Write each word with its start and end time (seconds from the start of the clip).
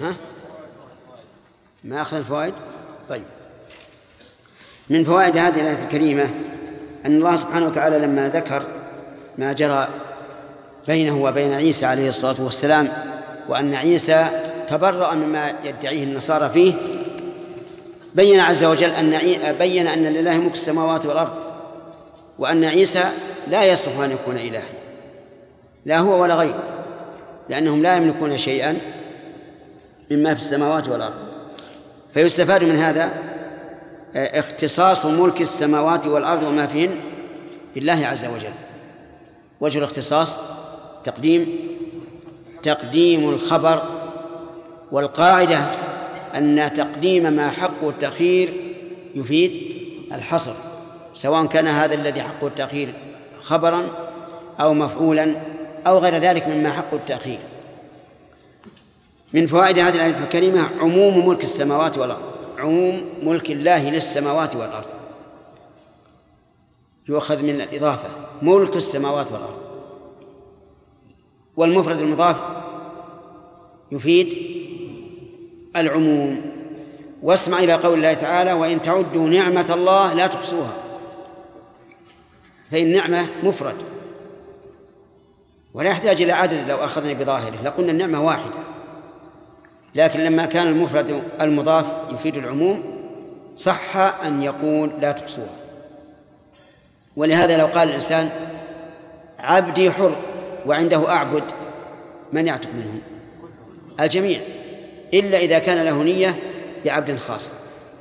ها؟ 0.00 0.14
ما 1.84 2.02
أخذ 2.02 2.16
الفوائد؟ 2.16 2.54
طيب. 3.08 3.24
من 4.90 5.04
فوائد 5.04 5.36
هذه 5.36 5.60
الآية 5.60 5.84
الكريمة 5.84 6.24
أن 7.06 7.16
الله 7.16 7.36
سبحانه 7.36 7.66
وتعالى 7.66 7.98
لما 7.98 8.28
ذكر 8.28 8.62
ما 9.38 9.52
جرى 9.52 9.88
بينه 10.86 11.22
وبين 11.22 11.52
عيسى 11.52 11.86
عليه 11.86 12.08
الصلاة 12.08 12.34
والسلام 12.38 12.88
وأن 13.48 13.74
عيسى 13.74 14.26
تبرأ 14.68 15.14
مما 15.14 15.54
يدعيه 15.64 16.04
النصارى 16.04 16.50
فيه 16.50 16.74
بين 18.14 18.40
عز 18.40 18.64
وجل 18.64 18.90
أن 18.90 19.18
بين 19.58 19.86
أن 19.86 20.02
لله 20.02 20.38
ملك 20.38 20.52
السماوات 20.52 21.06
والأرض 21.06 21.32
وأن 22.38 22.64
عيسى 22.64 23.04
لا 23.50 23.64
يصلح 23.64 23.98
أن 23.98 24.10
يكون 24.10 24.36
إلها. 24.36 24.62
لا 25.86 25.98
هو 25.98 26.22
ولا 26.22 26.34
غيره 26.34 26.62
لأنهم 27.48 27.82
لا 27.82 27.96
يملكون 27.96 28.36
شيئا 28.36 28.78
مما 30.10 30.34
في 30.34 30.40
السماوات 30.40 30.88
والأرض. 30.88 31.14
فيستفاد 32.14 32.64
من 32.64 32.76
هذا 32.76 33.10
آه، 34.16 34.40
اختصاص 34.40 35.06
ملك 35.06 35.40
السماوات 35.40 36.06
والأرض 36.06 36.42
وما 36.42 36.66
فيهن 36.66 36.96
بالله 37.74 38.06
عز 38.06 38.24
وجل. 38.24 38.52
وجه 39.60 39.78
الاختصاص 39.78 40.40
تقديم 41.04 41.58
تقديم 42.62 43.28
الخبر 43.28 43.82
والقاعدة 44.92 45.58
أن 46.34 46.70
تقديم 46.74 47.32
ما 47.32 47.50
حقه 47.50 47.88
التأخير 47.88 48.52
يفيد 49.14 49.74
الحصر. 50.12 50.52
سواء 51.14 51.46
كان 51.46 51.66
هذا 51.68 51.94
الذي 51.94 52.22
حقه 52.22 52.46
التأخير 52.46 52.94
خبرا 53.42 53.82
أو 54.60 54.74
مفعولا 54.74 55.36
أو 55.86 55.98
غير 55.98 56.16
ذلك 56.16 56.48
مما 56.48 56.72
حقه 56.72 56.94
التأخير. 56.96 57.38
من 59.34 59.46
فوائد 59.46 59.78
هذه 59.78 59.94
الآية 59.94 60.24
الكريمة 60.24 60.68
عموم 60.80 61.28
ملك 61.28 61.42
السماوات 61.42 61.98
والأرض. 61.98 62.34
عموم 62.58 63.04
ملك 63.22 63.50
الله 63.50 63.90
للسماوات 63.90 64.56
والأرض. 64.56 64.86
يؤخذ 67.08 67.42
من 67.42 67.60
الإضافة. 67.60 68.08
ملك 68.42 68.76
السماوات 68.76 69.32
والأرض. 69.32 69.58
والمفرد 71.56 71.98
المضاف 71.98 72.40
يفيد 73.92 74.34
العموم. 75.76 76.40
واسمع 77.22 77.58
إلى 77.58 77.72
قول 77.72 77.94
الله 77.98 78.14
تعالى 78.14 78.52
وإن 78.52 78.82
تعدوا 78.82 79.28
نعمة 79.28 79.66
الله 79.74 80.12
لا 80.12 80.26
تحصوها. 80.26 80.76
فإن 82.70 82.92
نعمة 82.92 83.26
مفرد. 83.42 83.76
ولا 85.74 85.90
يحتاج 85.90 86.22
إلى 86.22 86.32
عدد 86.32 86.68
لو 86.68 86.76
أخذنا 86.76 87.12
بظاهره. 87.12 87.62
لقلنا 87.64 87.92
النعمة 87.92 88.24
واحدة. 88.24 88.63
لكن 89.94 90.20
لما 90.20 90.46
كان 90.46 90.66
المفرد 90.66 91.22
المضاف 91.40 91.86
يفيد 92.10 92.36
العموم 92.36 92.82
صح 93.56 93.96
أن 93.96 94.42
يقول 94.42 94.90
لا 95.00 95.12
تحصوها 95.12 95.46
ولهذا 97.16 97.56
لو 97.56 97.66
قال 97.66 97.88
الإنسان 97.88 98.30
عبدي 99.38 99.90
حر 99.90 100.16
وعنده 100.66 101.10
أعبد 101.10 101.42
من 102.32 102.46
يعتق 102.46 102.68
منهم؟ 102.76 103.00
الجميع 104.00 104.40
إلا 105.14 105.38
إذا 105.38 105.58
كان 105.58 105.84
له 105.84 106.02
نية 106.02 106.34
بعبد 106.84 107.16
خاص. 107.16 107.54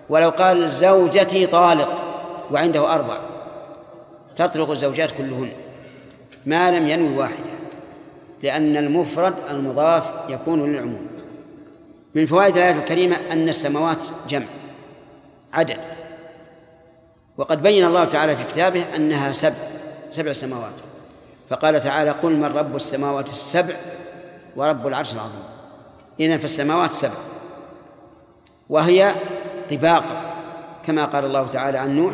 ولو 0.09 0.29
قال 0.29 0.71
زوجتي 0.71 1.45
طالق 1.47 1.89
وعنده 2.51 2.93
أربع 2.93 3.17
تطلق 4.35 4.69
الزوجات 4.69 5.11
كلهن 5.11 5.51
ما 6.45 6.71
لم 6.71 6.87
ينوي 6.87 7.17
واحدة 7.17 7.53
لأن 8.43 8.77
المفرد 8.77 9.33
المضاف 9.49 10.03
يكون 10.29 10.71
للعموم. 10.71 11.07
من 12.15 12.25
فوائد 12.25 12.57
الآية 12.57 12.79
الكريمة 12.79 13.15
أن 13.31 13.49
السماوات 13.49 14.03
جمع 14.27 14.45
عدد. 15.53 15.79
وقد 17.37 17.63
بين 17.63 17.85
الله 17.85 18.05
تعالى 18.05 18.37
في 18.37 18.43
كتابه 18.43 18.95
أنها 18.95 19.31
سبع 19.31 19.55
سبع 20.11 20.31
سماوات. 20.31 20.73
فقال 21.49 21.81
تعالى 21.81 22.11
قل 22.11 22.31
من 22.31 22.45
رب 22.45 22.75
السماوات 22.75 23.29
السبع 23.29 23.75
ورب 24.55 24.87
العرش 24.87 25.13
العظيم. 25.13 25.43
إذن 26.19 26.37
فالسماوات 26.37 26.93
سبع. 26.93 27.13
وهي 28.69 29.15
طباق 29.69 30.03
كما 30.85 31.05
قال 31.05 31.25
الله 31.25 31.47
تعالى 31.47 31.77
عن 31.77 31.95
نوح. 31.95 32.13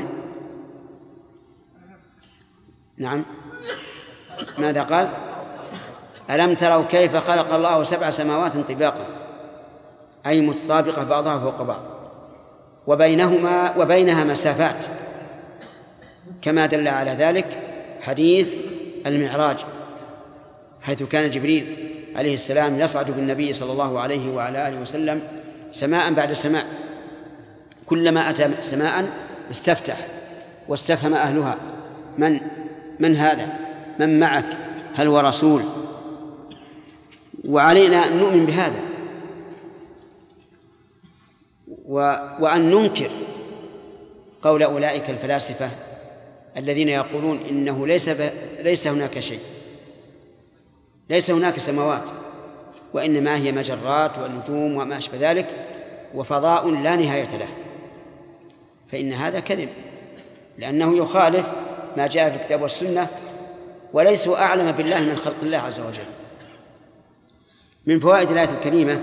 نعم. 2.98 3.26
ماذا 4.58 4.84
قال؟ 4.84 5.10
ألم 6.30 6.56
تروا 6.56 6.84
كيف 6.92 7.16
خلق 7.16 7.54
الله 7.54 7.84
سبع 7.84 8.10
سماوات 8.10 8.58
طباقا؟ 8.58 9.19
أي 10.26 10.42
متطابقة 10.42 11.04
بعضها 11.04 11.40
فوق 11.40 11.62
بعض. 11.62 11.82
وبينهما 12.88 13.78
وبينها 13.78 14.24
مسافات. 14.24 14.86
كما 16.42 16.66
دل 16.66 16.88
على 16.88 17.12
ذلك 17.12 17.46
حديث 18.02 18.56
المعراج 19.06 19.58
حيث 20.82 21.04
كان 21.04 21.30
جبريل 21.30 21.76
عليه 22.16 22.34
السلام 22.34 22.80
يصعد 22.80 23.12
بالنبي 23.12 23.54
صلى 23.54 23.72
الله 23.72 24.00
عليه 24.00 24.36
وعلى 24.36 24.68
آله 24.68 24.82
وسلم 24.82 25.22
سماء 25.72 26.14
بعد 26.14 26.34
سماء. 26.34 26.66
كلما 27.86 28.30
أتى 28.30 28.50
سماء 28.62 29.10
استفتح 29.52 29.98
واستفهم 30.68 31.14
أهلها. 31.14 31.58
من 32.18 32.40
من 33.00 33.16
هذا؟ 33.16 33.48
من 34.00 34.20
معك؟ 34.20 34.46
هل 34.96 35.08
هو 35.08 35.20
رسول؟ 35.20 35.62
وعلينا 37.50 38.08
أن 38.08 38.18
نؤمن 38.18 38.46
بهذا. 38.46 38.80
وأن 41.90 42.70
ننكر 42.70 43.10
قول 44.42 44.64
أولئك 44.64 45.10
الفلاسفة 45.10 45.70
الذين 46.58 46.90
يقولون 46.90 47.38
إنه 47.38 47.88
ليس 47.88 48.10
ليس 48.64 48.88
هناك 48.88 49.20
شيء. 49.20 49.40
ليس 51.10 51.32
هناك 51.32 51.60
سماوات 51.60 52.10
وإنما 52.94 53.36
هي 53.36 53.52
مجرات 53.52 54.12
ونجوم 54.18 54.78
وما 54.78 54.98
أشبه 54.98 55.32
ذلك 55.32 55.48
وفضاء 56.16 56.70
لا 56.70 56.96
نهاية 56.96 57.38
له. 57.38 57.48
فإن 58.92 59.14
هذا 59.14 59.40
كذب 59.40 59.70
لأنه 60.58 60.98
يخالف 60.98 61.48
ما 61.98 62.08
جاء 62.08 62.30
في 62.30 62.36
الكتاب 62.36 62.62
والسنة 62.62 63.08
وليسوا 63.94 64.38
أعلم 64.38 64.72
بالله 64.72 65.10
من 65.10 65.16
خلق 65.16 65.36
الله 65.44 65.58
عز 65.58 65.80
وجل. 65.80 66.10
من 67.86 68.00
فوائد 68.00 68.32
الآية 68.32 68.50
الكريمة 68.50 69.00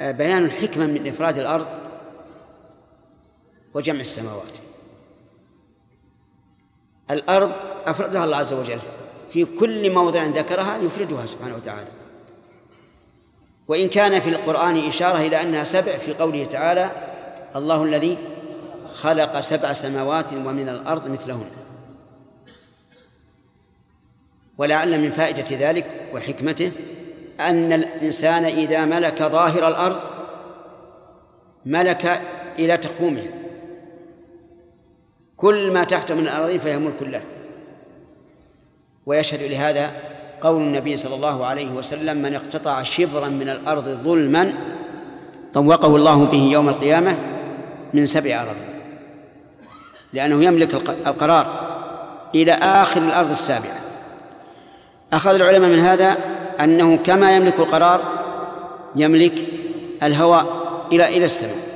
بيان 0.00 0.44
الحكمة 0.44 0.86
من 0.86 1.08
إفراد 1.08 1.38
الأرض 1.38 1.66
وجمع 3.74 4.00
السماوات. 4.00 4.58
الأرض 7.10 7.52
أفردها 7.86 8.24
الله 8.24 8.36
عز 8.36 8.52
وجل. 8.52 8.78
في 9.30 9.44
كل 9.44 9.92
موضع 9.92 10.24
ذكرها 10.24 10.76
يفردها 10.76 11.26
سبحانه 11.26 11.56
وتعالى. 11.56 11.88
وإن 13.68 13.88
كان 13.88 14.20
في 14.20 14.30
القرآن 14.30 14.78
إشارة 14.78 15.18
إلى 15.18 15.42
أنها 15.42 15.64
سبع 15.64 15.92
في 15.92 16.14
قوله 16.14 16.44
تعالى 16.44 16.90
الله 17.56 17.84
الذي 17.84 18.18
خلق 18.94 19.40
سبع 19.40 19.72
سماوات 19.72 20.32
ومن 20.32 20.68
الأرض 20.68 21.10
مثلهن 21.10 21.46
ولعل 24.58 25.00
من 25.00 25.12
فائدة 25.12 25.70
ذلك 25.70 26.08
وحكمته 26.12 26.72
أن 27.40 27.72
الإنسان 27.72 28.44
إذا 28.44 28.84
ملك 28.84 29.22
ظاهر 29.22 29.68
الأرض 29.68 30.00
ملك 31.66 32.20
إلى 32.58 32.76
تقومها 32.76 33.30
كل 35.36 35.70
ما 35.70 35.84
تحت 35.84 36.12
من 36.12 36.18
الأراضين 36.20 36.60
فهي 36.60 36.78
ملك 36.78 37.02
له. 37.02 37.22
ويشهد 39.06 39.42
لهذا 39.42 39.90
قول 40.40 40.62
النبي 40.62 40.96
صلى 40.96 41.14
الله 41.14 41.46
عليه 41.46 41.70
وسلم 41.70 42.16
من 42.16 42.34
اقتطع 42.34 42.82
شبرا 42.82 43.28
من 43.28 43.48
الأرض 43.48 43.88
ظلما 43.88 44.52
طوقه 45.54 45.96
الله 45.96 46.24
به 46.24 46.42
يوم 46.42 46.68
القيامة 46.68 47.16
من 47.94 48.06
سبع 48.06 48.42
أراضي. 48.42 48.76
لأنه 50.12 50.44
يملك 50.44 50.74
القرار 51.06 51.76
إلى 52.34 52.52
آخر 52.52 53.02
الأرض 53.02 53.30
السابعة. 53.30 53.76
أخذ 55.12 55.34
العلماء 55.34 55.70
من 55.70 55.78
هذا 55.78 56.16
أنه 56.60 56.96
كما 56.96 57.36
يملك 57.36 57.60
القرار 57.60 58.00
يملك 58.96 59.46
الهواء 60.02 60.46
إلى 60.92 61.16
إلى 61.16 61.24
السماء. 61.24 61.66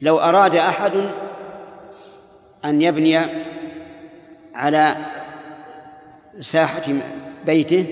لو 0.00 0.18
أراد 0.18 0.54
أحد 0.54 0.92
أن 2.64 2.82
يبني 2.82 3.18
على 4.54 4.96
ساحة 6.40 6.82
بيته 7.46 7.86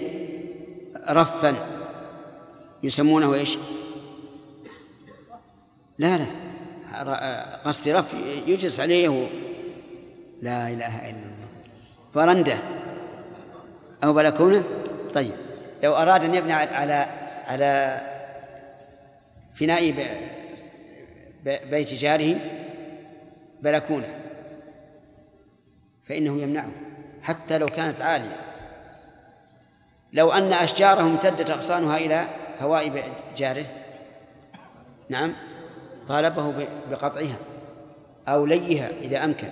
رفا 1.09 1.55
يسمونه 2.82 3.35
إيش؟ 3.35 3.59
لا 5.99 6.19
لا. 6.19 6.26
قصدي 7.65 7.93
رف 7.93 8.15
يجلس 8.47 8.81
عليه 8.81 9.26
لا 10.43 10.69
إله 10.69 11.11
إلا 11.11 11.11
الله. 11.11 11.49
فرندة 12.15 12.59
أو 14.04 14.12
بلكونة 14.12 14.64
طيب. 15.14 15.32
لو 15.82 15.94
أراد 15.94 16.24
أن 16.24 16.34
يبني 16.34 16.52
على 16.52 17.06
على 17.46 18.00
فناء 19.54 19.94
بيت 21.44 21.94
جاره 21.94 22.36
بلكونة 23.62 24.08
فإنه 26.08 26.42
يمنعه 26.42 26.70
حتى 27.22 27.58
لو 27.58 27.66
كانت 27.66 28.00
عالية. 28.00 28.36
لو 30.12 30.32
أن 30.32 30.52
أشجاره 30.52 31.00
امتدت 31.00 31.50
أغصانها 31.50 31.96
إلى 31.96 32.26
هواء 32.60 33.12
جاره 33.36 33.66
نعم 35.08 35.32
طالبه 36.08 36.66
بقطعها 36.90 37.36
أو 38.28 38.46
ليها 38.46 38.90
إذا 39.02 39.24
أمكن. 39.24 39.48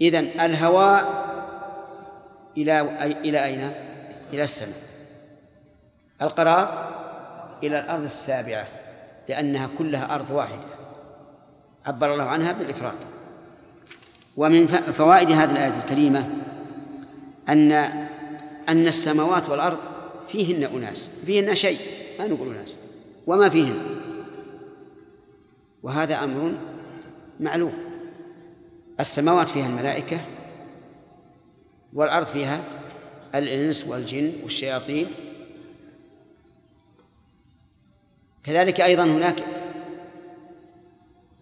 إذن 0.00 0.24
الهواء 0.40 1.19
إلى 2.56 2.80
إلى 3.24 3.44
أين؟ 3.44 3.72
إلى 4.32 4.42
السماء. 4.42 4.78
القرار 6.22 6.90
إلى 7.62 7.80
الأرض 7.80 8.02
السابعة 8.02 8.66
لأنها 9.28 9.68
كلها 9.78 10.14
أرض 10.14 10.30
واحدة. 10.30 10.64
عبر 11.86 12.12
الله 12.12 12.24
عنها 12.24 12.52
بالإفراد 12.52 12.94
ومن 14.36 14.66
فوائد 14.66 15.30
هذه 15.30 15.50
الآية 15.52 15.74
الكريمة 15.84 16.28
أن 17.48 17.72
أن 18.68 18.86
السماوات 18.86 19.48
والأرض 19.48 19.78
فيهن 20.28 20.64
أناس 20.76 21.08
فيهن 21.08 21.54
شيء 21.54 21.78
ما 22.18 22.26
نقول 22.26 22.56
أناس 22.56 22.76
وما 23.26 23.48
فيهن. 23.48 23.78
وهذا 25.82 26.24
أمر 26.24 26.58
معلوم. 27.40 27.72
السماوات 29.00 29.48
فيها 29.48 29.66
الملائكة 29.66 30.18
والأرض 31.94 32.26
فيها 32.26 32.60
الإنس 33.34 33.86
والجن 33.86 34.32
والشياطين. 34.42 35.06
كذلك 38.44 38.80
أيضا 38.80 39.04
هناك 39.04 39.44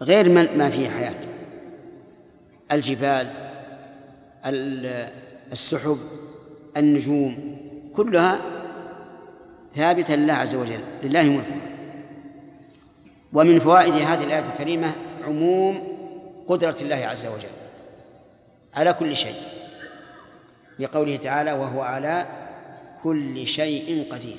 غير 0.02 0.28
ما 0.32 0.70
فيه 0.70 0.90
حياة. 0.90 1.14
الجبال 2.72 3.30
السحب 5.52 5.98
النجوم 6.76 7.58
كلها 7.96 8.38
ثابتة 9.74 10.14
لله 10.14 10.34
عز 10.34 10.54
وجل 10.54 10.80
لله 11.02 11.22
ملكه. 11.22 11.56
ومن 13.32 13.58
فوائد 13.58 13.92
هذه 13.92 14.24
الآية 14.24 14.44
الكريمة 14.52 14.92
عموم 15.24 15.98
قدرة 16.48 16.76
الله 16.82 16.96
عز 16.96 17.26
وجل 17.26 17.48
على 18.74 18.92
كل 18.92 19.16
شيء. 19.16 19.36
لقوله 20.78 21.16
تعالى 21.16 21.52
وهو 21.52 21.82
على 21.82 22.26
كل 23.02 23.46
شيء 23.46 24.12
قدير. 24.12 24.36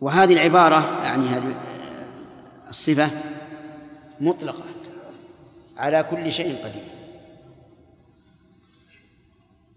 وهذه 0.00 0.32
العبارة 0.32 1.04
يعني 1.04 1.28
هذه 1.28 1.54
الصفة 2.68 3.10
مطلقة 4.20 4.64
على 5.76 6.04
كل 6.10 6.32
شيء 6.32 6.64
قدير. 6.64 6.84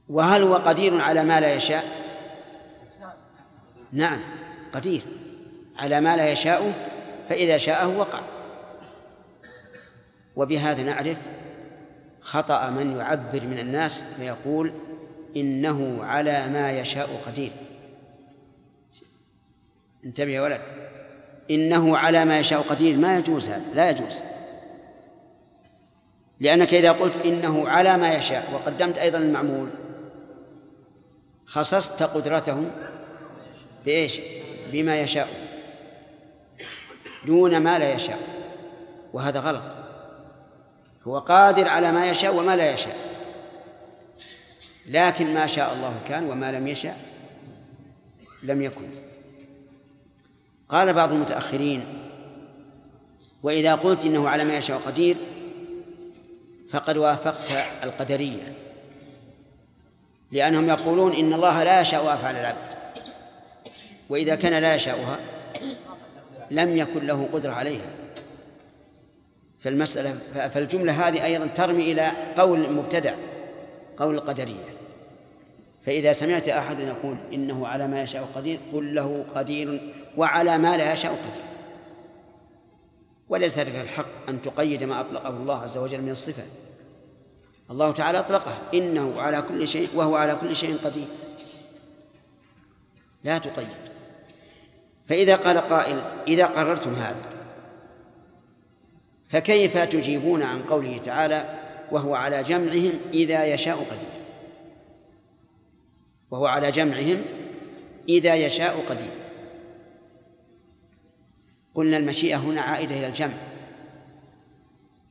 وهل 0.10 0.44
هو 0.44 0.56
قدير 0.56 1.02
على 1.02 1.24
ما 1.24 1.40
لا 1.40 1.54
يشاء؟ 1.54 1.84
نعم 3.92 4.20
قدير 4.74 5.02
على 5.80 6.02
ما 6.02 6.18
لا 6.18 6.32
يشاء 6.32 6.74
فإذا 7.30 7.58
شاءه 7.58 7.98
وقع. 7.98 8.20
وبهذا 10.36 10.84
نعرف 10.84 11.18
خطأ 12.28 12.70
من 12.70 12.98
يعبر 12.98 13.42
من 13.44 13.60
الناس 13.60 14.04
فيقول 14.04 14.72
إنه 15.36 16.04
على 16.04 16.48
ما 16.48 16.80
يشاء 16.80 17.22
قدير. 17.26 17.52
انتبه 20.06 20.32
يا 20.32 20.42
ولد. 20.42 20.62
إنه 21.52 21.98
على 21.98 22.26
ما 22.26 22.40
يشاء 22.40 22.62
قدير. 22.62 22.98
ما 22.98 23.18
يجوز 23.18 23.50
هذا. 23.50 23.74
لا 23.74 23.90
يجوز. 23.90 24.20
لأنك 26.40 26.74
إذا 26.74 26.92
قلت 26.92 27.26
إنه 27.26 27.70
على 27.70 27.98
ما 27.98 28.14
يشاء 28.14 28.50
وقدمت 28.54 28.98
أيضا 28.98 29.18
المعمول 29.18 29.70
خصصت 31.46 32.04
قدرته 32.04 32.64
بإيش؟ 33.86 34.20
بما 34.72 35.00
يشاء 35.00 35.28
دون 37.26 37.58
ما 37.58 37.80
لا 37.80 37.94
يشاء. 37.94 38.20
وهذا 39.14 39.40
غلط. 39.40 39.87
هو 41.08 41.20
قادر 41.20 41.68
على 41.68 41.92
ما 41.92 42.10
يشاء 42.10 42.36
وما 42.36 42.56
لا 42.56 42.74
يشاء. 42.74 42.98
لكن 44.88 45.34
ما 45.34 45.48
شاء 45.48 45.74
الله 45.74 45.94
كان 46.08 46.30
وما 46.30 46.52
لم 46.52 46.68
يشاء 46.68 46.98
لم 48.44 48.62
يكن. 48.62 48.90
قال 50.70 50.94
بعض 50.94 51.12
المتأخرين 51.12 51.86
وإذا 53.44 53.76
قلت 53.76 54.06
إنه 54.06 54.30
على 54.30 54.44
ما 54.44 54.58
يشاء 54.58 54.78
قدير 54.78 55.16
فقد 56.70 56.98
وافقت 56.98 57.52
القدرية 57.84 58.54
لأنهم 60.32 60.70
يقولون 60.70 61.14
إن 61.14 61.34
الله 61.34 61.64
لا 61.64 61.82
يشاء 61.82 62.14
أفعال 62.14 62.36
العبد. 62.36 62.78
وإذا 64.10 64.36
كان 64.36 64.62
لا 64.62 64.76
يشاؤها 64.76 65.20
لم 66.52 66.78
يكن 66.78 67.08
له 67.08 67.30
قدرة 67.34 67.54
عليها. 67.54 68.07
فالمسألة 69.60 70.12
فالجملة 70.54 71.08
هذه 71.08 71.26
أيضا 71.26 71.46
ترمي 71.46 71.92
إلى 71.92 72.12
قول 72.38 72.66
المبتدع 72.66 73.14
قول 73.98 74.16
القدرية 74.16 74.78
فإذا 75.86 76.14
سمعت 76.14 76.48
أحد 76.48 76.80
يقول 76.80 77.18
إنه 77.34 77.68
على 77.68 77.88
ما 77.88 78.02
يشاء 78.02 78.30
قدير 78.36 78.60
قل 78.74 78.96
له 78.96 79.26
قدير 79.36 79.94
وعلى 80.18 80.58
ما 80.58 80.78
لا 80.78 80.94
يشاء 80.94 81.12
قدير. 81.12 81.44
وليس 83.30 83.60
لك 83.60 83.76
الحق 83.76 84.30
أن 84.30 84.42
تقيد 84.42 84.84
ما 84.84 85.00
أطلقه 85.00 85.30
الله 85.30 85.62
عز 85.62 85.78
وجل 85.78 86.02
من 86.02 86.10
الصفة. 86.10 86.44
الله 87.72 87.92
تعالى 87.92 88.20
أطلقه 88.20 88.54
إنه 88.74 89.22
على 89.22 89.42
كل 89.42 89.68
شيء 89.68 89.90
وهو 89.96 90.16
على 90.16 90.36
كل 90.36 90.56
شيء 90.56 90.78
قدير. 90.84 91.08
لا 93.24 93.38
تقيد. 93.38 93.68
فإذا 95.06 95.36
قال 95.36 95.58
قائل 95.58 96.02
إذا 96.28 96.46
قررتم 96.46 96.94
هذا 96.94 97.37
فكيف 99.30 99.78
تجيبون 99.78 100.44
عن 100.44 100.62
قوله 100.62 100.98
تعالى 100.98 101.46
وهو 101.92 102.16
على 102.16 102.44
جمعهم 102.44 102.94
إذا 103.14 103.46
يشاء 103.46 103.76
قدير؟ 103.76 104.18
وهو 106.32 106.46
على 106.46 106.72
جمعهم 106.72 107.22
إذا 108.10 108.36
يشاء 108.36 108.86
قدير. 108.90 109.12
قلنا 111.76 111.98
المشيئة 111.98 112.36
هنا 112.36 112.62
عائدة 112.62 112.98
إلى 113.00 113.08
الجمع. 113.08 113.34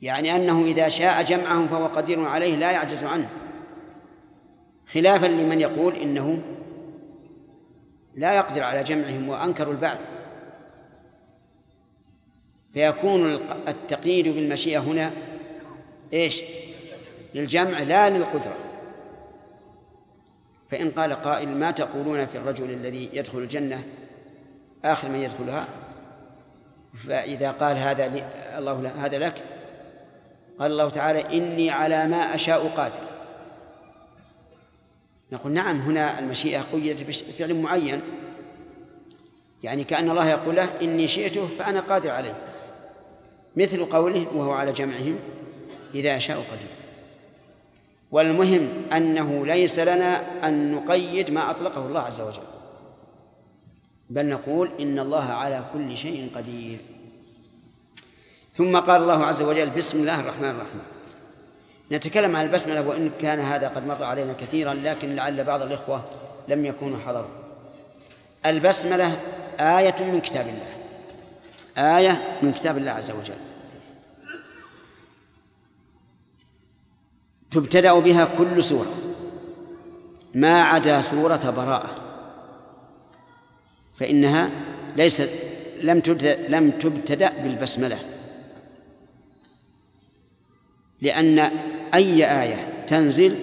يعني 0.02 0.34
أنه 0.36 0.64
إذا 0.64 0.88
شاء 0.88 1.22
جمعهم 1.22 1.68
فهو 1.68 1.86
قدير 1.86 2.24
عليه 2.24 2.56
لا 2.56 2.70
يعجز 2.70 3.04
عنه. 3.04 3.28
خلافا 4.92 5.26
لمن 5.26 5.60
يقول 5.60 5.94
إنه 5.94 6.38
لا 8.14 8.34
يقدر 8.36 8.62
على 8.62 8.82
جمعهم 8.82 9.28
وأنكروا 9.28 9.72
البعث. 9.72 10.15
فيكون 12.76 13.34
التقييد 13.68 14.28
بالمشيئة 14.28 14.78
هنا 14.78 15.12
إيش؟ 16.12 16.42
للجمع 17.34 17.78
لا 17.80 18.10
للقدرة. 18.10 18.56
فإن 20.70 20.90
قال 20.90 21.12
قائل 21.12 21.48
ما 21.48 21.70
تقولون 21.70 22.26
في 22.26 22.38
الرجل 22.38 22.70
الذي 22.70 23.10
يدخل 23.12 23.38
الجنة 23.38 23.82
آخر 24.84 25.08
من 25.08 25.20
يدخلها؟ 25.20 25.68
فإذا 27.08 27.50
قال 27.50 27.76
هذا 27.76 28.28
الله 28.58 28.88
هذا 29.06 29.18
لك. 29.18 29.34
قال 30.58 30.70
الله 30.70 30.88
تعالى 30.88 31.38
إني 31.38 31.70
على 31.70 32.06
ما 32.06 32.34
أشاء 32.34 32.68
قادر. 32.68 33.00
نقول 35.32 35.52
نعم 35.52 35.80
هنا 35.80 36.18
المشيئة 36.18 36.60
قيدت 36.72 37.02
بفعل 37.02 37.54
معين. 37.54 38.00
يعني 39.62 39.84
كأن 39.84 40.10
الله 40.10 40.28
يقول 40.28 40.56
له 40.56 40.68
إني 40.82 41.08
شئته 41.08 41.48
فأنا 41.58 41.80
قادر 41.80 42.10
عليه. 42.10 42.55
مثل 43.56 43.84
قوله 43.84 44.26
وهو 44.34 44.52
على 44.52 44.72
جمعهم 44.72 45.18
إذا 45.94 46.18
شاء 46.18 46.36
قدير. 46.36 46.68
والمهم 48.10 48.68
أنه 48.92 49.46
ليس 49.46 49.78
لنا 49.78 50.22
أن 50.48 50.72
نقيد 50.72 51.30
ما 51.30 51.50
أطلقه 51.50 51.86
الله 51.86 52.00
عز 52.00 52.20
وجل. 52.20 52.42
بل 54.10 54.26
نقول 54.26 54.70
إن 54.80 54.98
الله 54.98 55.24
على 55.24 55.64
كل 55.72 55.96
شيء 55.96 56.30
قدير. 56.34 56.78
ثم 58.54 58.76
قال 58.76 59.02
الله 59.02 59.24
عز 59.24 59.42
وجل 59.42 59.70
بسم 59.70 59.98
الله 59.98 60.20
الرحمن 60.20 60.50
الرحيم. 60.50 60.80
نتكلم 61.92 62.36
عن 62.36 62.44
البسملة 62.44 62.88
وإن 62.88 63.10
كان 63.22 63.38
هذا 63.38 63.68
قد 63.68 63.86
مر 63.86 64.04
علينا 64.04 64.32
كثيرا 64.32 64.74
لكن 64.74 65.14
لعل 65.14 65.44
بعض 65.44 65.62
الإخوة 65.62 66.04
لم 66.48 66.64
يكونوا 66.64 66.98
حضروا. 66.98 67.30
البسملة 68.46 69.16
آية 69.60 69.96
من 70.12 70.20
كتاب 70.20 70.46
الله. 70.46 70.75
آية 71.78 72.38
من 72.42 72.52
كتاب 72.52 72.78
الله 72.78 72.90
عز 72.90 73.10
وجل. 73.10 73.34
تبتدأ 77.50 77.98
بها 77.98 78.28
كل 78.38 78.64
سورة. 78.64 78.94
ما 80.34 80.62
عدا 80.62 81.00
سورة 81.00 81.50
براءة. 81.56 81.90
فإنها 83.98 84.50
ليست 84.96 85.30
لم 85.82 86.00
تبدأ 86.00 86.48
لم 86.48 86.70
تبتدأ 86.70 87.32
بالبسملة. 87.42 87.98
لأن 91.02 91.38
أي 91.94 92.42
آية 92.42 92.84
تنزل 92.86 93.36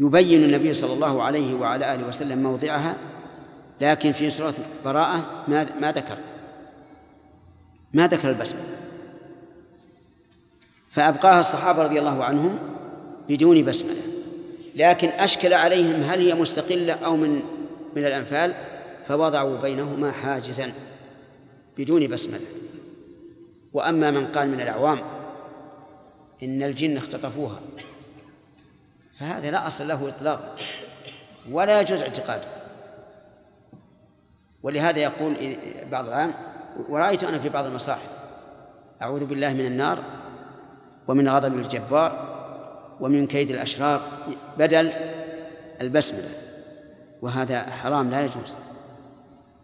يبين 0.00 0.44
النبي 0.44 0.74
صلى 0.74 0.92
الله 0.92 1.22
عليه 1.22 1.54
وعلى 1.54 1.94
آله 1.94 2.08
وسلم 2.08 2.42
موضعها 2.42 2.96
لكن 3.80 4.12
في 4.12 4.30
سورة 4.30 4.54
براءة 4.84 5.44
ما 5.48 5.66
ما 5.80 5.92
ذكر. 5.92 6.18
ما 7.92 8.06
ذكر 8.06 8.30
البسملة 8.30 8.82
فأبقاها 10.90 11.40
الصحابة 11.40 11.82
رضي 11.82 11.98
الله 11.98 12.24
عنهم 12.24 12.58
بدون 13.28 13.64
بسملة. 13.64 14.02
لكن 14.74 15.08
أشكل 15.08 15.52
عليهم 15.54 16.02
هل 16.02 16.20
هي 16.20 16.34
مستقلة 16.34 16.92
أو 16.92 17.16
من 17.16 17.42
من 17.96 18.06
الأنفال 18.06 18.54
فوضعوا 19.08 19.60
بينهما 19.60 20.12
حاجزا 20.12 20.72
بدون 21.78 22.06
بسملة. 22.06 22.46
وأما 23.72 24.10
من 24.10 24.26
قال 24.26 24.48
من 24.48 24.60
الأعوام 24.60 24.98
إن 26.42 26.62
الجن 26.62 26.96
اختطفوها 26.96 27.60
فهذا 29.20 29.50
لا 29.50 29.66
أصل 29.66 29.88
له 29.88 30.08
إطلاقا 30.08 30.56
ولا 31.50 31.80
يجوز 31.80 32.02
اعتقاده. 32.02 32.48
ولهذا 34.62 34.98
يقول 34.98 35.56
بعض 35.90 36.06
العام 36.06 36.34
ورأيت 36.88 37.24
أنا 37.24 37.38
في 37.38 37.48
بعض 37.48 37.66
المصاحف. 37.66 38.08
أعوذ 39.02 39.24
بالله 39.24 39.52
من 39.52 39.66
النار 39.66 39.98
ومن 41.08 41.28
غضب 41.28 41.54
الجبار 41.54 42.32
ومن 43.00 43.26
كيد 43.26 43.50
الأشرار 43.50 44.02
بدل 44.58 44.92
البسملة. 45.80 46.28
وهذا 47.22 47.60
حرام 47.60 48.10
لا 48.10 48.20
يجوز. 48.24 48.56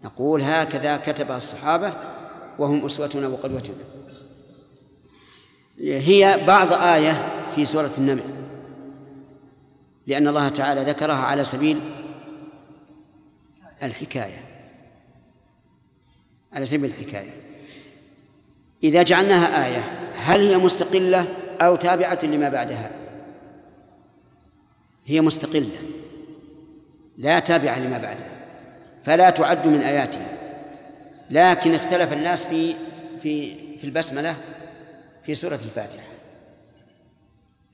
نقول 0.04 0.42
هكذا 0.42 0.96
كتبها 0.96 1.36
الصحابة 1.36 1.92
وهم 2.58 2.84
أسوتنا 2.84 3.28
وقدوتنا 3.28 3.74
هي 5.80 6.40
بعض 6.46 6.72
آية 6.72 7.28
في 7.54 7.64
سورة 7.64 7.90
النمل. 7.98 8.24
لأن 10.06 10.28
الله 10.28 10.48
تعالى 10.48 10.80
ذكرها 10.80 11.24
على 11.24 11.44
سبيل 11.44 11.80
الحكاية. 13.82 14.47
على 16.52 16.66
سبيل 16.66 16.90
الحكاية. 16.90 17.30
إذا 18.82 19.02
جعلناها 19.02 19.66
آية 19.66 19.84
هل 20.16 20.48
هي 20.48 20.56
مستقلة 20.56 21.26
أو 21.60 21.76
تابعة 21.76 22.18
لما 22.22 22.48
بعدها؟ 22.48 22.90
هي 25.06 25.20
مستقلة 25.20 25.78
لا 27.18 27.38
تابعة 27.38 27.78
لما 27.78 27.98
بعدها 27.98 28.30
فلا 29.04 29.30
تعد 29.30 29.66
من 29.66 29.80
آياتها. 29.80 30.26
لكن 31.30 31.74
اختلف 31.74 32.12
الناس 32.12 32.46
في 32.46 32.74
في 33.22 33.54
في 33.78 33.84
البسملة 33.84 34.34
في 35.22 35.34
سورة 35.34 35.54
الفاتحة. 35.54 36.06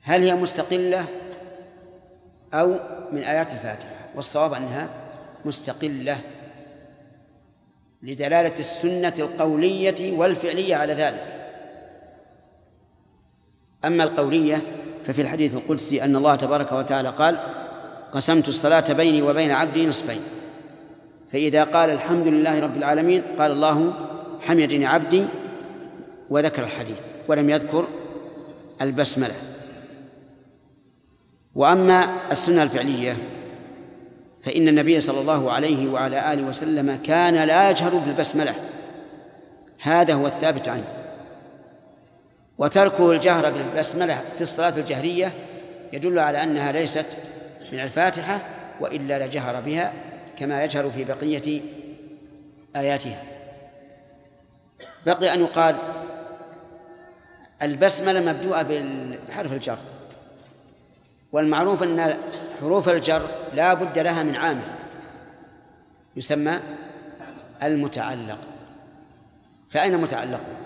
هل 0.03 0.21
هي 0.21 0.35
مستقلة 0.35 1.05
أو 2.53 2.79
من 3.11 3.21
آيات 3.21 3.53
الفاتحة؟ 3.53 3.95
والصواب 4.15 4.53
أنها 4.53 4.89
مستقلة. 5.45 6.19
لدلالة 8.05 8.59
السنة 8.59 9.13
القولية 9.19 10.11
والفعلية 10.17 10.75
على 10.75 10.93
ذلك. 10.93 11.23
أما 13.85 14.03
القولية 14.03 14.61
ففي 15.05 15.21
الحديث 15.21 15.53
القدسي 15.53 16.03
أن 16.03 16.15
الله 16.15 16.35
تبارك 16.35 16.71
وتعالى 16.71 17.09
قال 17.09 17.37
قسمت 18.11 18.47
الصلاة 18.47 18.93
بيني 18.93 19.21
وبين 19.21 19.51
عبدي 19.51 19.85
نصفين. 19.85 20.21
فإذا 21.31 21.63
قال 21.63 21.89
الحمد 21.89 22.27
لله 22.27 22.59
رب 22.59 22.77
العالمين 22.77 23.21
قال 23.39 23.51
الله 23.51 23.93
حمدني 24.41 24.85
عبدي 24.85 25.25
وذكر 26.29 26.63
الحديث 26.63 26.99
ولم 27.27 27.49
يذكر 27.49 27.87
البسملة. 28.81 29.35
وأما 31.55 32.07
السنة 32.31 32.63
الفعلية 32.63 33.17
فإن 34.45 34.67
النبي 34.67 34.99
صلى 34.99 35.21
الله 35.21 35.51
عليه 35.51 35.91
وعلى 35.91 36.33
آله 36.33 36.43
وسلم 36.43 36.95
كان 37.03 37.33
لا 37.33 37.69
يجهر 37.69 37.95
بالبسملة. 37.95 38.53
هذا 39.81 40.13
هو 40.13 40.27
الثابت 40.27 40.69
عنه. 40.69 40.87
وتركه 42.57 43.11
الجهر 43.11 43.51
بالبسملة 43.51 44.21
في 44.35 44.41
الصلاة 44.41 44.77
الجهرية 44.77 45.31
يدل 45.93 46.19
على 46.19 46.43
أنها 46.43 46.71
ليست 46.71 47.17
من 47.71 47.79
الفاتحة 47.79 48.39
وإلا 48.79 49.25
لجهر 49.25 49.61
بها 49.61 49.93
كما 50.37 50.63
يجهر 50.63 50.89
في 50.89 51.03
بقية 51.03 51.61
آياتها. 52.75 53.23
بقي 55.05 55.33
أن 55.33 55.39
يقال 55.39 55.75
البسملة 57.61 58.33
مبدوءة 58.33 58.83
بحرف 59.29 59.53
الجر. 59.53 59.77
والمعروف 61.35 61.83
أن 61.83 62.17
حروف 62.59 62.89
الجر 62.89 63.29
لا 63.53 63.73
بد 63.73 63.99
لها 63.99 64.23
من 64.23 64.35
عامل 64.35 64.61
يسمى 66.15 66.59
المتعلق. 67.63 68.37
فأين 69.69 69.97
متعلقها 69.97 70.57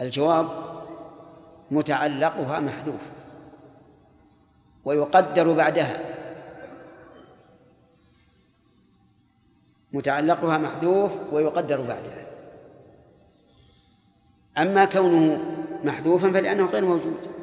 الجواب 0.00 0.48
متعلقها 1.70 2.60
محذوف 2.60 3.00
ويقدر 4.84 5.52
بعدها. 5.52 6.00
متعلقها 9.92 10.58
محذوف 10.58 11.12
ويقدر 11.32 11.80
بعدها. 11.80 12.26
أما 14.58 14.84
كونه 14.84 15.44
محذوفا 15.84 16.32
فلأنه 16.32 16.66
غير 16.66 16.84
موجود. 16.84 17.39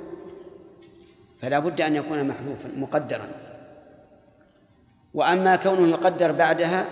فلا 1.41 1.59
بد 1.59 1.81
أن 1.81 1.95
يكون 1.95 2.23
محذوفا 2.27 2.69
مقدرا. 2.77 3.27
وأما 5.13 5.55
كونه 5.55 5.87
يقدر 5.87 6.31
بعدها 6.31 6.85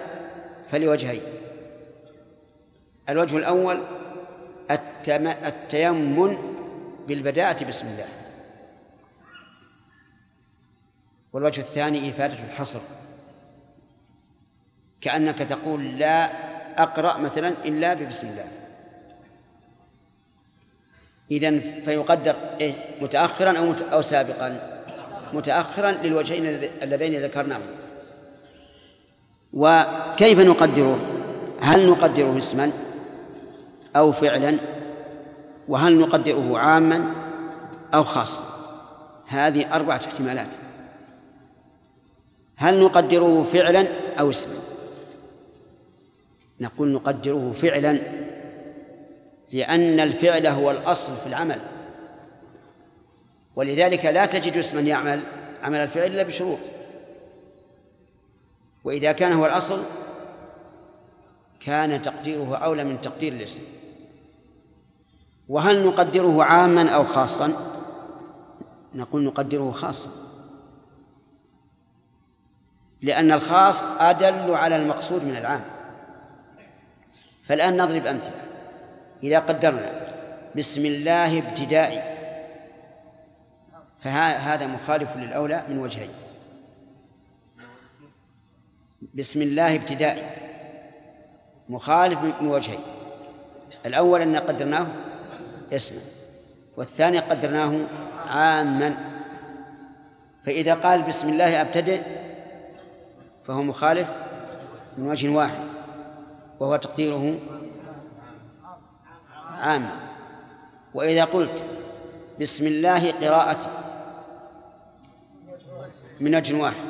فلوجهين. 0.72 1.22
الوجه 3.10 3.38
الأول 3.38 3.80
التيمن 5.46 6.38
بالبداءة 7.08 7.64
بسم 7.64 7.88
الله. 7.88 8.08
والوجه 11.34 11.62
الثاني 11.62 12.10
إفادة 12.10 12.44
الحصر. 12.44 12.80
كأنك 15.02 15.38
تقول 15.38 16.00
لا 16.00 16.30
أقرأ 16.84 17.18
مثلا 17.18 17.50
إلا 17.50 17.94
ببسم 17.94 18.28
الله. 18.28 18.48
إذن 21.32 21.62
فيقدر 21.86 22.36
إيه 22.62 22.74
متأخرا 23.02 23.58
أو 23.58 23.74
أو 23.94 24.02
سابقا. 24.02 24.60
متأخرا 25.34 25.92
للوجهين 25.92 26.46
اللذين 26.84 27.22
ذكرناهم. 27.22 27.62
وكيف 29.54 30.40
نقدره؟ 30.40 31.00
هل 31.62 31.90
نقدره 31.90 32.38
اسما 32.38 32.72
أو 33.96 34.12
فعلا؟ 34.12 34.58
وهل 35.68 36.00
نقدره 36.00 36.58
عاما 36.58 37.12
أو 37.94 38.04
خاصا؟ 38.04 38.44
هذه 39.28 39.76
أربعة 39.76 39.98
احتمالات. 39.98 40.48
هل 42.56 42.84
نقدره 42.84 43.44
فعلا 43.54 43.88
أو 44.20 44.30
اسما؟ 44.30 44.54
نقول 46.60 46.88
نقدره 46.88 47.54
فعلا 47.62 48.00
لأن 49.54 50.00
الفعل 50.00 50.48
هو 50.48 50.72
الأصل 50.72 51.14
في 51.16 51.28
العمل. 51.28 51.60
ولذلك 53.56 54.06
لا 54.06 54.26
تجد 54.26 54.58
اسما 54.58 54.82
يعمل 54.82 55.24
عمل 55.64 55.78
الفعل 55.78 56.06
إلا 56.06 56.24
بشروط. 56.24 56.60
وإذا 58.84 59.12
كان 59.12 59.34
هو 59.34 59.46
الأصل 59.46 59.84
كان 61.60 62.02
تقديره 62.02 62.56
أولى 62.56 62.84
من 62.84 63.02
تقدير 63.02 63.34
الاسم. 63.34 63.62
وهل 65.50 65.86
نقدره 65.88 66.44
عاما 66.44 66.90
أو 66.90 67.04
خاصا؟ 67.04 67.54
نقول 68.96 69.24
نقدره 69.24 69.72
خاصا. 69.72 70.10
لأن 73.02 73.32
الخاص 73.32 73.86
أدل 74.00 74.54
على 74.54 74.76
المقصود 74.76 75.24
من 75.24 75.38
العام. 75.38 75.64
فالآن 77.44 77.78
نضرب 77.78 78.06
أمثلة. 78.06 78.45
إذا 79.24 79.40
قدرنا 79.40 79.92
بسم 80.56 80.86
الله 80.86 81.40
ابتدائي 81.40 82.02
فهذا 84.00 84.68
مخالف 84.68 85.18
للأولى 85.18 85.64
من 85.70 85.78
وجهين. 85.78 86.10
بسم 89.14 89.42
الله 89.42 89.76
ابتدائي 89.76 90.24
مخالف 91.70 92.20
من 92.42 92.48
وجهين. 92.48 92.80
الأول 93.86 94.22
أن 94.22 94.36
قدرناه. 94.36 94.88
اسما 95.74 96.02
والثاني 96.78 97.20
قدرناه 97.20 97.80
عاما. 98.28 98.98
فإذا 100.46 100.74
قال 100.74 101.02
بسم 101.02 101.30
الله 101.30 101.62
أبتدئ 101.62 102.02
فهو 103.48 103.64
مخالف 103.64 104.10
من 104.98 105.10
وجه 105.10 105.30
واحد 105.30 105.64
وهو 106.60 106.76
تقديره 106.76 107.40
عام. 109.60 109.90
وإذا 110.94 111.26
قلت 111.26 111.66
بسم 112.42 112.68
الله 112.68 113.12
قراءتي 113.12 113.68
من 116.20 116.36
وجه 116.36 116.62
واحد 116.62 116.86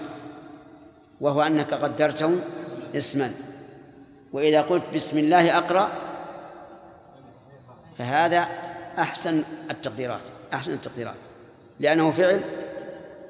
وهو 1.22 1.42
أنك 1.42 1.74
قدرته 1.74 2.40
اسما. 2.96 3.32
وإذا 4.34 4.62
قلت 4.62 4.84
بسم 4.94 5.18
الله 5.18 5.58
أقرأ 5.58 5.90
فهذا 7.98 8.48
أحسن 8.98 9.44
التقديرات 9.72 10.22
أحسن 10.54 10.74
التقديرات. 10.74 11.16
لأنه 11.80 12.12
فعل 12.12 12.42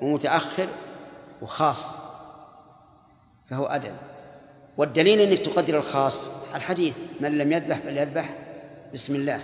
ومتأخر 0.01 0.67
وخاص 1.41 1.97
فهو 3.49 3.65
أدب 3.65 3.93
والدليل 4.77 5.21
أنك 5.21 5.39
تقدر 5.39 5.77
الخاص 5.77 6.29
الحديث 6.55 6.97
من 7.19 7.37
لم 7.37 7.53
يذبح 7.53 7.77
فليذبح. 7.77 8.44
بسم 8.93 9.15
الله. 9.15 9.41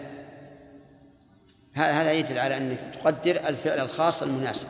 هذا 1.74 2.12
يدل 2.12 2.40
على 2.40 2.58
أنك 2.58 2.80
تقدر 2.94 3.48
الفعل 3.48 3.80
الخاص 3.80 4.24
المناسب. 4.24 4.68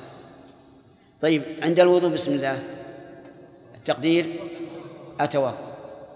طيب 1.21 1.43
عند 1.61 1.79
الوضوء 1.79 2.09
بسم 2.09 2.31
الله 2.33 2.59
التقدير 3.75 4.39
أتوضأ 5.19 5.57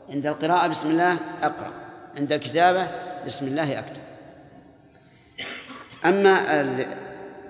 عند 0.09 0.25
القراءة 0.25 0.67
بسم 0.67 0.89
الله 0.89 1.17
أقرأ. 1.41 1.71
عند 2.17 2.31
الكتابة 2.33 2.87
بسم 3.25 3.47
الله 3.47 3.79
أكتب. 3.79 4.01
أما 6.05 6.35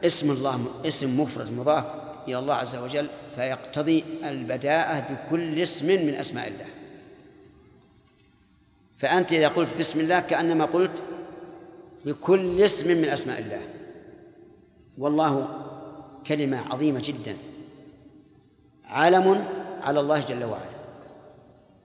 اسم 0.06 0.32
الله 0.32 0.68
اسم 0.86 1.20
مفرد 1.20 1.52
مضاف 1.52 1.86
إلى 2.28 2.40
الله 2.40 2.56
عز 2.56 2.76
وجل 2.76 3.08
فيقتضي 3.36 4.04
البداءة 4.24 5.06
بكل 5.10 5.62
اسم 5.62 5.86
من 5.86 6.16
أسماء 6.16 6.48
الله. 6.48 6.66
فأنت 8.98 9.34
إذا 9.34 9.48
قلت 9.48 9.70
بسم 9.80 10.00
الله 10.00 10.20
كأنما 10.20 10.66
قلت 10.66 11.04
بكل 12.06 12.62
اسم 12.62 12.98
من 12.98 13.06
أسماء 13.06 13.40
الله. 13.40 13.62
والله 14.98 15.48
كلمة 16.28 16.74
عظيمة 16.74 17.02
جدا. 17.04 17.38
علم 18.86 19.48
على 19.84 20.00
الله 20.00 20.20
جل 20.20 20.44
وعلا. 20.44 20.76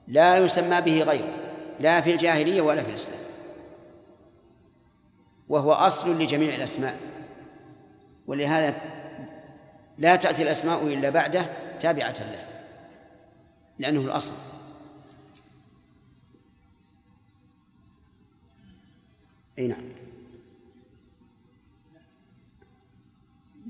لا 0.07 0.37
يسمى 0.37 0.81
به 0.81 1.03
غيره 1.03 1.37
لا 1.79 2.01
في 2.01 2.11
الجاهلية 2.11 2.61
ولا 2.61 2.83
في 2.83 2.89
الإسلام. 2.89 3.19
وهو 5.49 5.71
أصل 5.71 6.21
لجميع 6.21 6.55
الأسماء. 6.55 6.95
ولهذا 8.27 8.75
لا 9.97 10.15
تأتي 10.15 10.43
الأسماء 10.43 10.83
إلا 10.83 11.09
بعده 11.09 11.45
تابعة 11.79 12.15
له 12.19 12.45
لأنه 13.79 14.01
الأصل. 14.01 14.35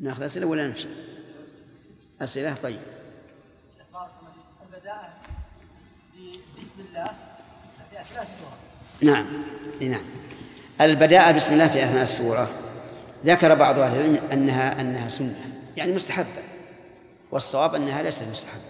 ناخذ 0.01 0.23
أسئلة 0.23 0.45
ولا 0.47 0.67
نمشي؟ 0.67 0.87
أسئلة؟ 2.21 2.55
طيب. 2.63 2.79
البداءة 4.63 5.09
بسم 6.59 6.75
الله 6.89 7.11
في 7.91 8.01
أثناء 8.01 8.23
السورة 8.23 8.57
نعم. 9.01 9.25
نعم 9.81 10.01
البداءة 10.81 11.31
بسم 11.31 11.53
الله 11.53 11.67
في 11.67 11.83
أثناء 11.83 12.03
السورة. 12.03 12.49
ذكر 13.25 13.55
بعض 13.55 13.79
أهل 13.79 13.95
العلم 13.95 14.19
أنها 14.31 14.81
أنها 14.81 15.09
سنة. 15.09 15.35
يعني 15.77 15.93
مستحبة. 15.93 16.43
والصواب 17.31 17.75
أنها 17.75 18.03
ليست 18.03 18.23
مستحبة. 18.23 18.61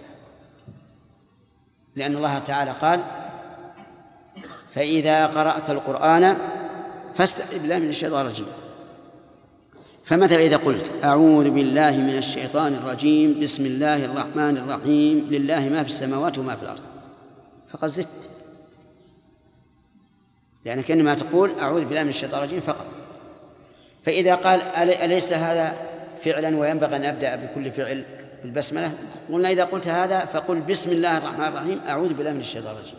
لأن 1.96 2.16
الله 2.16 2.38
تعالى 2.38 2.70
قال 2.70 3.00
فإذا 4.74 5.26
قرأت 5.26 5.70
القرآن 5.70 6.36
فاستعذ 7.14 7.58
بالله 7.58 7.78
من 7.78 7.88
الشيطان 7.88 8.26
الرجيم. 8.26 8.61
فمثلا 10.04 10.40
إذا 10.40 10.56
قلت 10.56 10.92
أعوذ 11.04 11.50
بالله 11.50 11.90
من 11.90 12.18
الشيطان 12.18 12.74
الرجيم 12.74 13.40
بسم 13.40 13.66
الله 13.66 14.04
الرحمن 14.04 14.58
الرحيم 14.58 15.28
لله 15.30 15.68
ما 15.68 15.82
في 15.82 15.88
السماوات 15.88 16.38
وما 16.38 16.56
في 16.56 16.62
الأرض؟ 16.62 16.80
فقد 17.72 17.88
زدت. 17.88 18.30
لأنك 20.64 20.90
إنما 20.90 21.14
تقول 21.14 21.58
أعوذ 21.58 21.84
بالله 21.84 22.02
من 22.02 22.08
الشيطان 22.08 22.38
الرجيم 22.38 22.60
فقط. 22.60 22.86
فإذا 24.04 24.34
قال 24.34 24.60
أليس 24.76 25.32
هذا 25.32 25.76
فعلا 26.24 26.56
وينبغي 26.56 26.96
أن 26.96 27.04
أبدأ 27.04 27.36
بكل 27.36 27.72
فعل 27.72 28.04
بالبسملة؟ 28.42 28.92
قلنا 29.32 29.50
إذا 29.50 29.64
قلت 29.64 29.88
هذا 29.88 30.18
فقل 30.24 30.60
بسم 30.60 30.90
الله 30.90 31.18
الرحمن 31.18 31.44
الرحيم 31.44 31.80
أعوذ 31.88 32.14
بالله 32.14 32.32
من 32.32 32.40
الشيطان 32.40 32.76
الرجيم. 32.76 32.94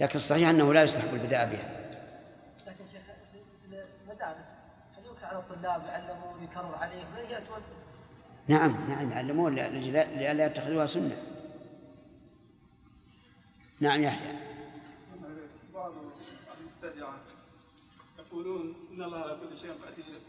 لكن 0.00 0.16
الصحيح 0.16 0.48
أنه 0.48 0.74
لا 0.74 0.82
يستحب 0.82 1.14
البداء 1.14 1.46
بها 1.46 1.70
لكن 2.66 2.84
شيخ 2.92 3.02
المدارس 4.04 4.46
هل 4.98 5.06
ينكر 5.06 5.26
على 5.26 5.38
الطلاب 5.66 5.88
يعلمون 5.88 6.42
يكرر 6.42 6.74
عليهم 6.74 7.06
نعم 8.48 8.88
نعم 8.88 9.10
يعلمون 9.10 9.54
لئلا 9.54 10.46
يتخذوها 10.46 10.86
سنة. 10.86 11.16
نعم 13.80 14.02
يحيى. 14.02 14.34
يقولون 18.18 18.74
إن 18.92 19.02
الله 19.02 19.18
على 19.18 19.36
كل 19.36 19.58
شيء 19.58 19.70
قدير. 19.70 20.20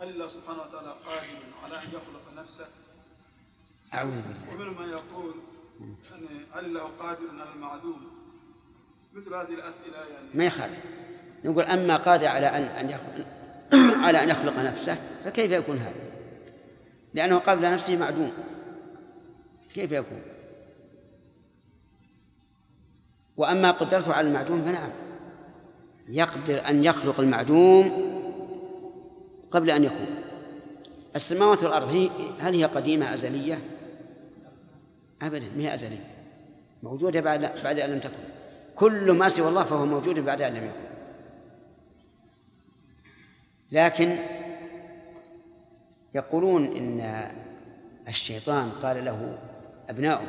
هل 0.00 0.08
الله 0.08 0.28
سبحانه 0.28 0.62
وتعالى 0.62 0.94
قادر 1.06 1.38
على 1.64 1.82
أن 1.82 1.88
يخلق 1.88 2.22
نفسه؟ 2.36 2.66
أعوذ 3.94 4.10
بالله. 4.10 4.50
ومن 4.50 4.78
من 4.78 4.88
يقول 4.90 5.34
يعني 6.10 6.46
هل 6.54 6.64
الله 6.64 6.90
قادر 6.98 7.30
على 7.40 7.52
المعدوم؟ 7.54 8.10
مثل 9.14 9.34
هذه 9.34 9.54
الأسئلة 9.54 9.98
يعني. 9.98 10.28
ما 10.34 10.44
يخالف. 10.44 10.84
نقول 11.44 11.64
أما 11.64 11.96
قادر 11.96 12.26
على 12.26 12.46
أن 12.46 12.62
أن 12.62 12.90
يخلق 12.90 13.26
على 14.04 14.22
أن 14.22 14.28
يخلق 14.28 14.58
نفسه 14.58 14.96
فكيف 15.24 15.52
يكون 15.52 15.76
هذا؟ 15.76 16.06
لأنه 17.14 17.38
قبل 17.38 17.72
نفسه 17.72 17.96
معدوم 17.96 18.32
كيف 19.74 19.92
يكون؟ 19.92 20.20
وأما 23.36 23.70
قدرته 23.70 24.14
على 24.14 24.28
المعدوم 24.28 24.64
فنعم 24.64 24.90
يقدر 26.08 26.68
أن 26.68 26.84
يخلق 26.84 27.20
المعدوم 27.20 28.16
قبل 29.50 29.70
أن 29.70 29.84
يكون 29.84 30.06
السماوات 31.16 31.64
والأرض 31.64 31.88
هي 31.88 32.10
هل 32.40 32.54
هي 32.54 32.64
قديمة 32.64 33.14
أزلية؟ 33.14 33.58
أبدا 35.22 35.46
ما 35.56 35.62
هي 35.62 35.74
أزلية 35.74 36.06
موجودة 36.82 37.20
بعد 37.20 37.52
بعد 37.64 37.78
أن 37.78 37.90
لم 37.90 37.98
تكن 37.98 38.12
كل 38.76 39.12
ما 39.12 39.28
سوى 39.28 39.48
الله 39.48 39.64
فهو 39.64 39.86
موجود 39.86 40.18
بعد 40.18 40.42
أن 40.42 40.54
لم 40.54 40.64
يكن 40.64 40.85
لكن 43.72 44.16
يقولون 46.14 46.64
إن 46.64 47.30
الشيطان 48.08 48.70
قال 48.82 49.04
له 49.04 49.38
أبناؤه 49.90 50.26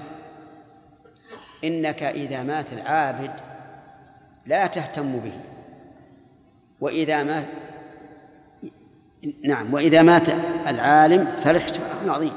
إنك 1.63 2.03
إذا 2.03 2.43
مات 2.43 2.73
العابد 2.73 3.31
لا 4.45 4.67
تهتم 4.67 5.19
به 5.19 5.39
وإذا 6.81 7.23
مات 7.23 7.45
نعم 9.43 9.73
وإذا 9.73 10.01
مات 10.01 10.29
العالم 10.67 11.25
فرحت 11.43 11.75
فرح 11.75 12.15
عظيم. 12.15 12.33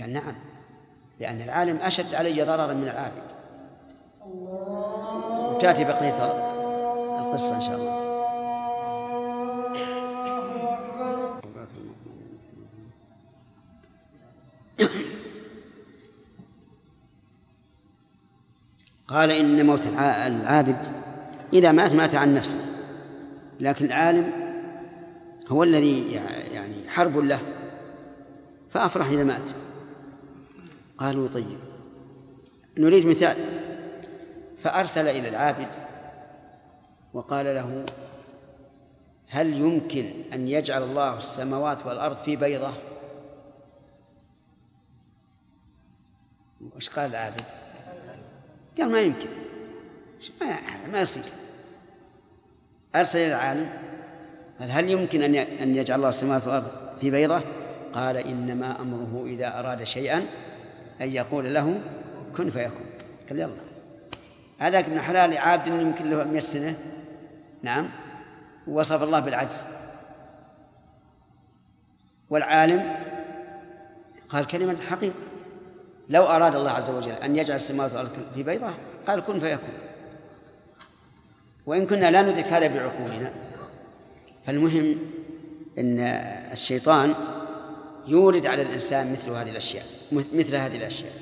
قال 0.00 0.12
نعم 0.12 0.34
لأن 1.20 1.40
العالم 1.42 1.76
أشد 1.76 2.14
علي 2.14 2.42
ضررا 2.42 2.72
من 2.72 2.88
العابد. 2.88 3.22
وتأتي 5.54 5.84
بقية 5.84 6.24
القصة 7.18 7.56
إن 7.56 7.62
شاء 7.62 7.74
الله. 7.74 7.97
قال 19.08 19.30
إن 19.30 19.66
موت 19.66 19.86
العابد 19.86 20.86
إذا 21.52 21.72
مات 21.72 21.94
مات 21.94 22.14
عن 22.14 22.34
نفسه. 22.34 22.60
لكن 23.60 23.84
العالم 23.84 24.32
هو 25.48 25.62
الذي 25.62 26.12
يعني 26.52 26.88
حرب 26.88 27.16
له 27.18 27.40
فأفرح 28.70 29.06
إذا 29.06 29.24
مات. 29.24 29.50
قالوا 30.98 31.28
طيب 31.28 31.58
نريد 32.78 33.06
مثال. 33.06 33.36
فأرسل 34.62 35.08
إلى 35.08 35.28
العابد 35.28 35.68
وقال 37.14 37.46
له 37.46 37.84
هل 39.28 39.52
يمكن 39.52 40.10
أن 40.32 40.48
يجعل 40.48 40.82
الله 40.82 41.18
السماوات 41.18 41.86
والأرض 41.86 42.16
في 42.16 42.36
بيضة؟ 42.36 42.72
وش 46.76 46.90
قال 46.90 47.10
العابد؟ 47.10 47.42
قال 48.78 48.90
ما 48.90 49.00
يمكن. 49.00 49.28
ما 50.40 50.56
ما 50.92 51.00
يصير. 51.00 51.22
أرسل 52.96 53.18
إلى 53.18 53.28
العالم. 53.28 53.70
قال 54.60 54.70
هل 54.70 54.90
يمكن 54.90 55.22
أن 55.22 55.34
أن 55.34 55.76
يجعل 55.76 55.96
الله 55.96 56.08
السماوات 56.08 56.46
والأرض 56.46 56.68
في 57.00 57.10
بيضة؟ 57.10 57.42
قال 57.92 58.16
إنما 58.16 58.80
أمره 58.80 59.24
إذا 59.26 59.58
أراد 59.58 59.84
شيئا 59.84 60.26
أن 61.00 61.08
يقول 61.08 61.54
له 61.54 61.80
كن 62.36 62.50
فيكون. 62.50 62.86
قال 63.28 63.38
يلا. 63.38 63.68
هذاك 64.58 64.84
ابن 64.84 65.00
حلال 65.00 65.38
عابد 65.38 65.66
يمكن 65.66 66.10
له 66.10 66.24
100 66.24 66.40
سنة. 66.40 66.76
نعم. 67.62 67.90
وصف 68.66 69.02
الله 69.02 69.20
بالعجز. 69.20 69.62
والعالم 72.30 72.96
قال 74.28 74.46
كلمة 74.46 74.76
حقيقة. 74.90 75.27
لو 76.08 76.22
أراد 76.22 76.56
الله 76.56 76.70
عز 76.70 76.90
وجل 76.90 77.10
أن 77.12 77.36
يجعل 77.36 77.56
السماوات 77.56 77.92
والأرض 77.92 78.10
في 78.34 78.42
بيضة 78.42 78.70
قال 79.06 79.20
كن 79.20 79.40
فيكون. 79.40 79.74
وإن 81.66 81.86
كنا 81.86 82.10
لا 82.10 82.22
ندرك 82.22 82.44
هذا 82.44 82.66
بعقولنا 82.66 83.32
فالمهم 84.46 84.98
أن 85.78 86.00
الشيطان 86.52 87.14
يورد 88.06 88.46
على 88.46 88.62
الإنسان 88.62 89.12
مثل 89.12 89.30
هذه 89.30 89.50
الأشياء 89.50 89.84
مثل 90.12 90.56
هذه 90.56 90.76
الأشياء. 90.76 91.12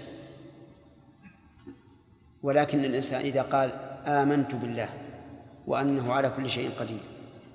ولكن 2.42 2.84
الإنسان 2.84 3.20
إذا 3.20 3.42
قال 3.42 3.70
آمنت 4.06 4.54
بالله 4.54 4.88
وأنه 5.66 6.12
على 6.12 6.30
كل 6.36 6.50
شيء 6.50 6.70
قدير 6.80 7.00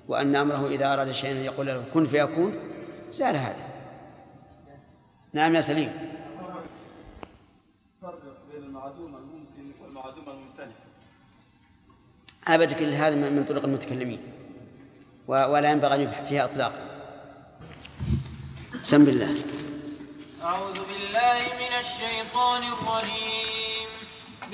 وأن 0.08 0.36
أمره 0.36 0.68
إذا 0.68 0.92
أراد 0.92 1.12
شيئا 1.12 1.32
يقول 1.32 1.66
له 1.66 1.84
كن 1.94 2.06
فيكون 2.06 2.54
زال 3.12 3.36
هذا. 3.36 3.64
نعم 5.32 5.54
يا 5.54 5.60
سليم. 5.60 5.92
المعدوم 8.82 9.16
الممكن 9.16 9.82
والمعدوم 9.82 10.28
الممتنع. 10.28 10.74
أبدا 12.48 12.72
كل 12.72 12.92
هذا 12.92 13.14
من 13.14 13.44
طرق 13.48 13.64
المتكلمين. 13.64 14.20
ولا 15.28 15.70
ينبغي 15.70 15.94
أن 15.94 16.00
يبحث 16.00 16.28
فيها 16.28 16.44
إطلاقا. 16.44 16.80
سم 18.82 19.04
بالله 19.04 19.34
أعوذ 20.42 20.72
بالله 20.72 21.40
من 21.62 21.72
الشيطان 21.80 22.62
الرجيم. 22.62 23.88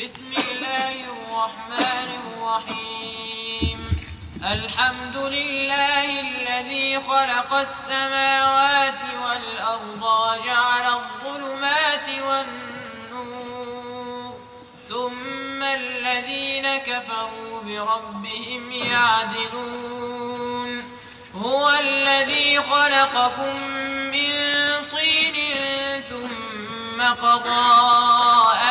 بسم 0.04 0.30
الله 0.48 0.94
الرحمن 1.14 2.08
الرحيم. 2.22 3.78
الحمد 4.44 5.16
لله 5.16 6.08
الذي 6.20 7.00
خلق 7.00 7.52
السماوات 7.52 9.00
والأرض 9.24 10.02
وجعل 10.02 10.86
الظلمات 11.00 12.08
والنور 12.08 12.67
كفروا 16.76 17.60
بربهم 17.64 18.72
يعدلون. 18.72 20.18
هو 21.34 21.70
الذي 21.70 22.62
خلقكم 22.62 23.60
من 24.12 24.30
طين 24.92 25.36
ثم 26.02 27.02
قضى 27.02 27.68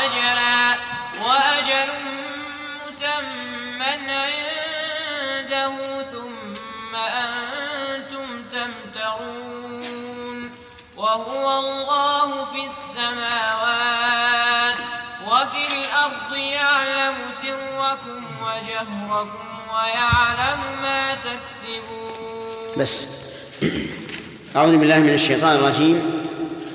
أجلا 0.03 0.77
وأجل 1.25 1.89
مسمى 2.87 3.91
عنده 5.45 5.73
ثم 6.11 6.93
أنتم 6.95 8.27
تمترون. 8.51 10.41
وهو 10.97 11.45
الله 11.59 11.96
سركم 18.03 18.23
وجهركم 18.43 19.29
ويعلم 19.73 20.59
ما 20.81 21.13
تكسبون. 21.15 22.77
بس. 22.77 23.07
أعوذ 24.55 24.77
بالله 24.77 24.99
من 24.99 25.09
الشيطان 25.09 25.55
الرجيم. 25.55 26.01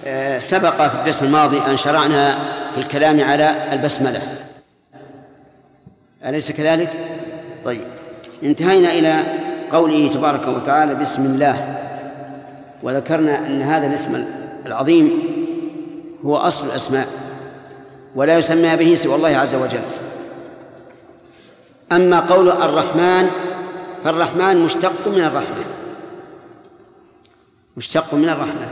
آه، 0.06 0.38
سبق 0.38 0.88
في 0.88 0.94
الدرس 0.94 1.22
الماضي 1.22 1.60
أن 1.70 1.76
شرعنا 1.76 2.38
في 2.72 2.78
الكلام 2.78 3.20
على 3.20 3.72
البسملة. 3.72 4.22
أليس 6.24 6.52
كذلك؟ 6.52 6.92
طيب. 7.64 7.84
انتهينا 8.42 8.92
إلى 8.92 9.22
قوله 9.72 10.10
تبارك 10.10 10.48
وتعالى 10.48 10.94
بسم 10.94 11.22
الله. 11.22 11.78
وذكرنا 12.82 13.38
أن 13.38 13.62
هذا 13.62 13.86
الاسم 13.86 14.24
العظيم 14.66 15.22
هو 16.24 16.36
أصل 16.36 16.66
الأسماء 16.66 17.08
ولا 18.14 18.38
يسمى 18.38 18.76
به 18.76 18.94
سوى 18.94 19.14
الله 19.14 19.36
عز 19.36 19.54
وجل. 19.54 20.01
أما 21.96 22.20
قول 22.20 22.48
الرحمن 22.48 23.30
فالرحمن 24.04 24.56
مشتق 24.56 25.08
من 25.08 25.24
الرحمة 25.24 25.64
مشتق 27.76 28.14
من 28.14 28.28
الرحمة 28.28 28.68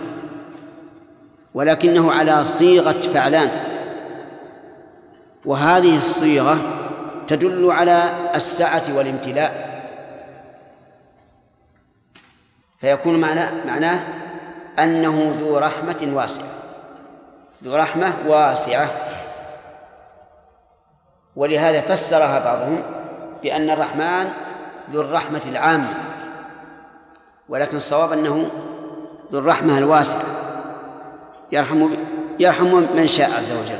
ولكنه 1.55 2.13
على 2.13 2.45
صيغة 2.45 3.01
فعلان. 3.01 3.51
وهذه 5.45 5.97
الصيغة 5.97 6.59
تدل 7.27 7.71
على 7.71 8.31
السعة 8.35 8.83
والامتلاء. 8.97 9.71
فيكون 12.79 13.21
معناه 13.21 13.53
معناه 13.67 14.01
أنه 14.79 15.37
ذو 15.41 15.59
رحمة 15.59 16.09
واسعة. 16.13 16.47
ذو 17.65 17.77
رحمة 17.77 18.13
واسعة. 18.27 18.91
ولهذا 21.37 21.81
فسرها 21.81 22.39
بعضهم 22.45 23.00
بأن 23.43 23.71
الرحمن 23.71 24.33
ذو 24.91 25.01
الرحمة 25.01 25.43
العامة 25.47 25.95
ولكن 27.49 27.77
الصواب 27.77 28.13
أنه 28.13 28.51
ذو 29.33 29.39
الرحمة 29.39 29.79
الواسعة. 29.79 30.23
يرحم 31.53 31.89
يرحم 32.39 32.75
من 32.97 33.07
شاء 33.07 33.31
عز 33.37 33.53
وجل. 33.53 33.79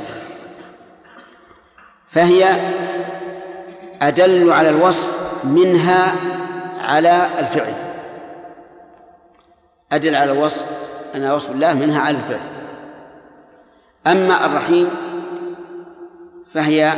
فهي 2.07 2.55
أدل 4.01 4.51
على 4.51 4.69
الوصف 4.69 5.45
منها 5.45 6.15
على 6.79 7.29
الفعل. 7.39 7.73
أدل 9.91 10.15
على 10.15 10.31
الوصف 10.31 10.65
أن 11.15 11.31
وصف 11.31 11.51
الله 11.51 11.73
منها 11.73 12.01
على 12.01 12.17
الفعل. 12.17 12.39
أما 14.07 14.45
الرحيم 14.45 14.89
فهي 16.53 16.93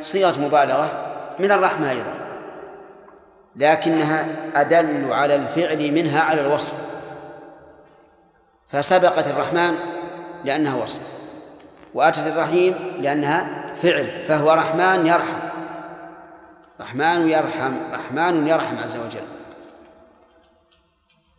صيغة 0.00 0.40
مبالغة 0.40 1.05
من 1.38 1.52
الرحمة 1.52 1.90
أيضا. 1.90 2.14
لكنها 3.56 4.26
أدل 4.54 5.12
على 5.12 5.34
الفعل 5.34 5.92
منها 5.92 6.20
على 6.20 6.40
الوصف. 6.40 6.74
فسبقت 8.68 9.28
الرحمن 9.28 9.74
لأنها 10.44 10.82
وصف 10.82 11.00
وأتت 11.94 12.26
الرحيم 12.26 12.74
لأنها 13.00 13.46
فعل 13.82 14.24
فهو 14.28 14.52
رحمن 14.52 15.06
يرحم. 15.06 15.46
رحمن 16.80 17.28
يرحم 17.28 17.72
رحمن 17.92 18.46
يرحم 18.46 18.78
عز 18.78 18.96
وجل. 18.96 19.26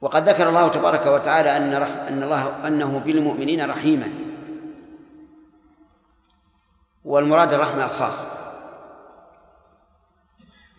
وقد 0.01 0.29
ذكر 0.29 0.49
الله 0.49 0.67
تبارك 0.67 1.05
وتعالى 1.05 1.57
أن 1.57 1.73
أن 2.07 2.23
الله 2.23 2.67
أنه 2.67 3.01
بالمؤمنين 3.05 3.69
رحيما. 3.69 4.09
والمراد 7.05 7.53
الرحمة 7.53 7.85
الخاص 7.85 8.27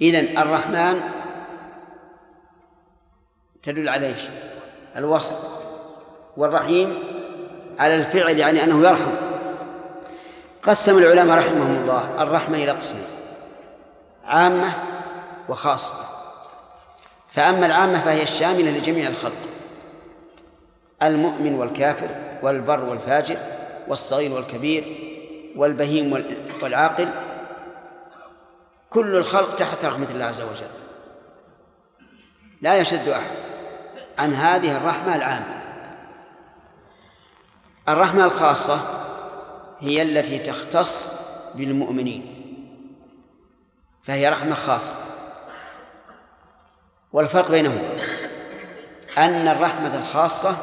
إذن 0.01 0.39
الرحمن 0.39 1.01
تدل 3.63 3.89
على 3.89 4.07
إيش؟ 4.07 4.23
الوصف 4.97 5.59
والرحيم 6.37 6.99
على 7.79 7.95
الفعل 7.95 8.39
يعني 8.39 8.65
أنه 8.65 8.89
يرحم 8.89 9.15
قسم 10.63 10.99
العلماء 10.99 11.39
رحمهم 11.39 11.77
الله 11.77 12.23
الرحمة 12.23 12.57
إلى 12.59 12.71
قسمين 12.71 13.05
عامة 14.25 14.73
وخاصة 15.49 15.95
فأما 17.33 17.67
العامة 17.67 18.01
فهي 18.01 18.23
الشاملة 18.23 18.71
لجميع 18.71 19.09
الخلق 19.09 19.49
المؤمن 21.03 21.55
والكافر 21.55 22.09
والبر 22.43 22.85
والفاجر 22.85 23.37
والصغير 23.89 24.33
والكبير 24.33 24.85
والبهيم 25.57 26.25
والعاقل 26.63 27.09
كل 28.91 29.17
الخلق 29.17 29.55
تحت 29.55 29.85
رحمة 29.85 30.11
الله 30.11 30.25
عز 30.25 30.41
وجل. 30.41 30.71
لا 32.61 32.77
يشد 32.77 33.09
أحد 33.09 33.37
عن 34.19 34.35
هذه 34.35 34.77
الرحمة 34.77 35.17
العامة. 35.17 35.63
الرحمة 37.89 38.25
الخاصة 38.25 38.81
هي 39.81 40.03
التي 40.03 40.39
تختص 40.39 41.13
بالمؤمنين 41.55 42.35
فهي 44.03 44.29
رحمة 44.29 44.55
خاصة. 44.55 44.97
والفرق 47.13 47.51
بينهما 47.51 47.97
أن 49.19 49.49
الرحمة 49.49 49.97
الخاصة 49.97 50.57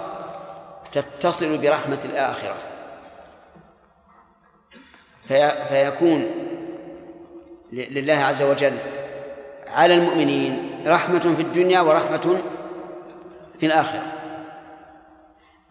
تتصل 0.92 1.58
برحمة 1.58 2.00
الآخرة. 2.06 2.56
في 5.28 5.66
فيكون 5.70 6.45
لله 7.76 8.14
عز 8.14 8.42
وجل 8.42 8.74
على 9.68 9.94
المؤمنين 9.94 10.82
رحمة 10.88 11.20
في 11.20 11.42
الدنيا 11.42 11.82
ورحمة 11.82 12.42
في 13.60 13.66
الآخرة. 13.66 14.04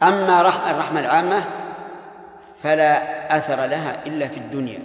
أما 0.02 0.40
الرحمة 0.40 1.00
العامة 1.00 1.44
فلا 2.62 3.36
أثر 3.36 3.56
لها 3.56 3.96
إلا 4.06 4.28
في 4.28 4.36
الدنيا. 4.36 4.80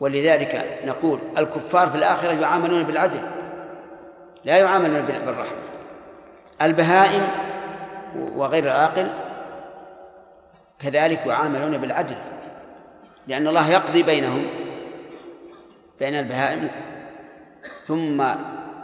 ولذلك 0.00 0.80
نقول 0.84 1.18
الكفار 1.38 1.88
في 1.88 1.96
الآخرة 1.96 2.32
يعاملون 2.32 2.82
بالعدل 2.82 3.20
لا 4.44 4.56
يعاملون 4.56 5.02
بالرحمة. 5.02 5.58
البهائم 6.62 7.28
وغير 8.34 8.64
العاقل 8.64 9.08
كذلك 10.78 11.26
يعاملون 11.26 11.78
بالعدل 11.78 12.16
لأن 13.26 13.48
الله 13.48 13.70
يقضي 13.70 14.02
بينهم 14.02 14.46
بين 16.00 16.14
البهائم 16.14 16.70
ثم 17.84 18.24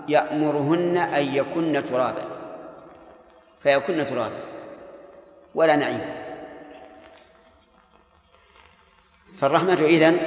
يأمرهن 0.09 0.97
أن 0.97 1.35
يكن 1.35 1.85
ترابا. 1.85 2.25
فيكن 3.63 4.07
ترابا 4.07 4.39
ولا 5.55 5.77
نعيم. 5.77 6.01
فالرحمة 9.39 9.73
إذن 9.73 10.19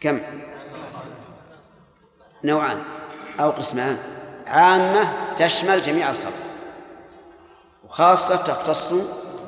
كم؟ 0.00 0.20
نوعان 2.44 2.78
أو 3.40 3.50
قسمان. 3.50 3.98
عامة 4.46 5.34
تشمل 5.34 5.82
جميع 5.82 6.10
الخلق 6.10 6.32
وخاصة 7.84 8.36
تختص 8.36 8.94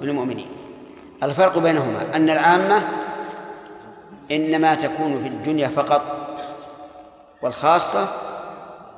بالمؤمنين. 0.00 0.50
الفرق 1.22 1.58
بينهما 1.58 2.16
أن 2.16 2.30
العامة 2.30 2.88
إنما 4.32 4.74
تكون 4.74 5.22
في 5.22 5.28
الدنيا 5.28 5.68
فقط 5.68 6.02
والخاصة 7.42 8.08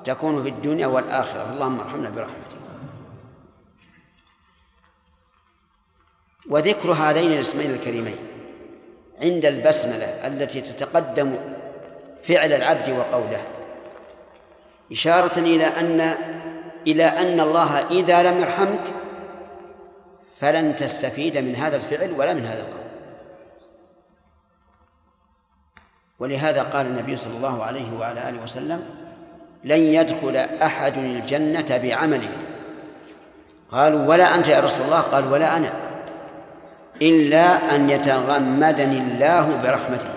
تكون 0.04 0.42
في 0.42 0.48
الدنيا 0.48 0.86
والآخرة. 0.86 1.52
اللهم 1.52 1.80
ارحمنا 1.80 2.10
برحمتك. 2.10 2.54
وذكر 6.50 6.92
هذين 6.92 7.32
الاسمين 7.32 7.70
الكريمين 7.70 8.16
عند 9.22 9.44
البسملة 9.44 10.26
التي 10.26 10.60
تتقدم 10.60 11.36
فعل 12.22 12.52
العبد 12.52 12.88
وقوله 12.88 13.42
إشارة 14.92 15.38
إلى 15.38 15.64
أن 15.64 16.14
إلى 16.86 17.04
أن 17.04 17.40
الله 17.40 17.90
إذا 17.90 18.22
لم 18.22 18.40
يرحمك 18.40 18.92
فلن 20.36 20.76
تستفيد 20.76 21.38
من 21.38 21.56
هذا 21.56 21.76
الفعل 21.76 22.12
ولا 22.12 22.34
من 22.34 22.46
هذا 22.46 22.60
القول. 22.60 22.83
ولهذا 26.18 26.62
قال 26.62 26.86
النبي 26.86 27.16
صلى 27.16 27.36
الله 27.36 27.64
عليه 27.64 27.98
وعلى 27.98 28.28
آله 28.28 28.42
وسلم 28.42 28.84
لن 29.64 29.80
يدخل 29.80 30.36
أحد 30.36 30.98
الجنة 30.98 31.80
بعمله. 31.82 32.32
قالوا 33.70 34.06
ولا 34.06 34.34
أنت 34.34 34.48
يا 34.48 34.60
رسول 34.60 34.86
الله؟ 34.86 35.00
قال 35.00 35.32
ولا 35.32 35.56
أنا. 35.56 35.72
إلا 37.02 37.74
أن 37.74 37.90
يتغمدني 37.90 38.98
الله 38.98 39.60
برحمته. 39.62 40.08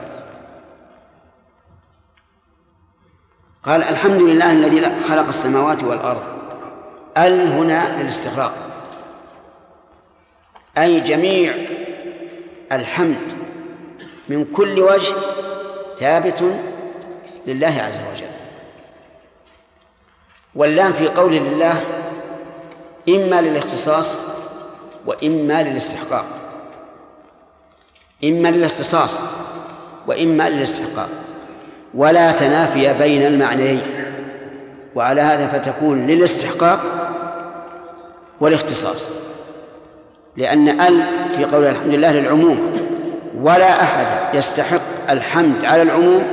قال 3.63 3.83
الحمد 3.83 4.21
لله 4.21 4.51
الذي 4.51 4.81
خلق 4.99 5.27
السماوات 5.27 5.83
والأرض. 5.83 6.23
ال 7.17 7.47
هنا 7.47 8.01
للاستغراق؟ 8.01 8.53
أي 10.77 10.99
جميع 10.99 11.53
الحمد 12.71 13.21
من 14.29 14.45
كل 14.45 14.79
وجه 14.79 15.15
ثابت 15.99 16.43
لله 17.47 17.81
عز 17.87 17.99
وجل. 18.13 18.27
واللام 20.55 20.93
في 20.93 21.07
قول 21.07 21.33
لله 21.33 21.81
إما 23.09 23.41
للاختصاص 23.41 24.19
وإما 25.05 25.63
للاستحقاق. 25.63 26.25
إما 28.23 28.47
للاختصاص 28.47 29.21
وإما 30.07 30.49
للاستحقاق. 30.49 31.09
ولا 31.93 32.31
تنافي 32.31 32.93
بين 32.93 33.21
المعنيين. 33.21 33.81
وعلى 34.95 35.21
هذا 35.21 35.47
فتكون 35.47 36.07
للاستحقاق 36.07 36.79
والاختصاص. 38.41 39.09
لأن 40.37 40.69
ال 40.69 41.01
في 41.29 41.45
قول 41.45 41.65
الحمد 41.65 41.93
لله 41.93 42.11
للعموم 42.11 42.86
ولا 43.41 43.83
أحد 43.83 44.35
يستحق 44.35 45.11
الحمد 45.11 45.65
على 45.65 45.81
العموم 45.81 46.23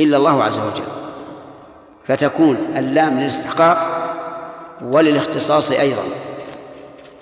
إلا 0.00 0.16
الله 0.16 0.44
عز 0.44 0.58
وجل. 0.58 0.84
فتكون 2.04 2.56
اللام 2.76 3.20
للاستحقاق 3.20 4.02
وللاختصاص 4.82 5.70
أيضا. 5.70 6.02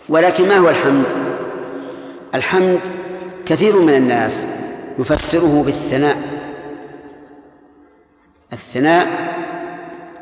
ولكن 0.09 0.49
ما 0.49 0.57
هو 0.57 0.69
الحمد؟ 0.69 1.07
الحمد 2.35 2.81
كثير 3.47 3.77
من 3.77 3.95
الناس 3.95 4.47
يفسره 4.99 5.63
بالثناء. 5.67 6.17
الثناء 8.53 9.07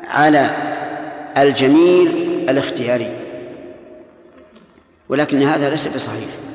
على 0.07 0.49
الجميل 1.37 2.07
الاختياري. 2.49 3.19
ولكن 5.09 5.43
هذا 5.43 5.69
ليس 5.69 5.87
بصحيح. 5.87 6.48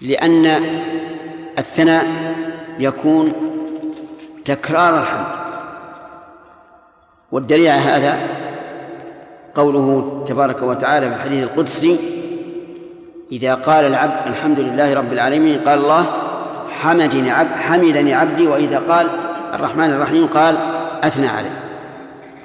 لأن 0.00 0.46
الثناء 1.58 2.06
يكون 2.78 3.32
تكرار 4.44 5.00
الحمد 5.00 5.38
والدليل 7.32 7.68
على 7.68 7.80
هذا 7.80 8.18
قوله 9.54 10.22
تبارك 10.26 10.62
وتعالى 10.62 11.08
في 11.10 11.16
الحديث 11.16 11.44
القدسي 11.44 11.96
إذا 13.32 13.54
قال 13.54 13.84
العبد 13.84 14.26
الحمد 14.26 14.60
لله 14.60 14.94
رب 14.94 15.12
العالمين 15.12 15.60
قال 15.60 15.78
الله 15.78 16.06
حمدني 16.70 17.30
عبد 17.30 17.56
حمدني 17.56 18.14
عبدي 18.14 18.46
وإذا 18.46 18.82
قال 18.88 19.06
الرحمن 19.54 19.90
الرحيم 19.90 20.26
قال 20.26 20.58
أثنى 21.02 21.28
عليه. 21.28 21.60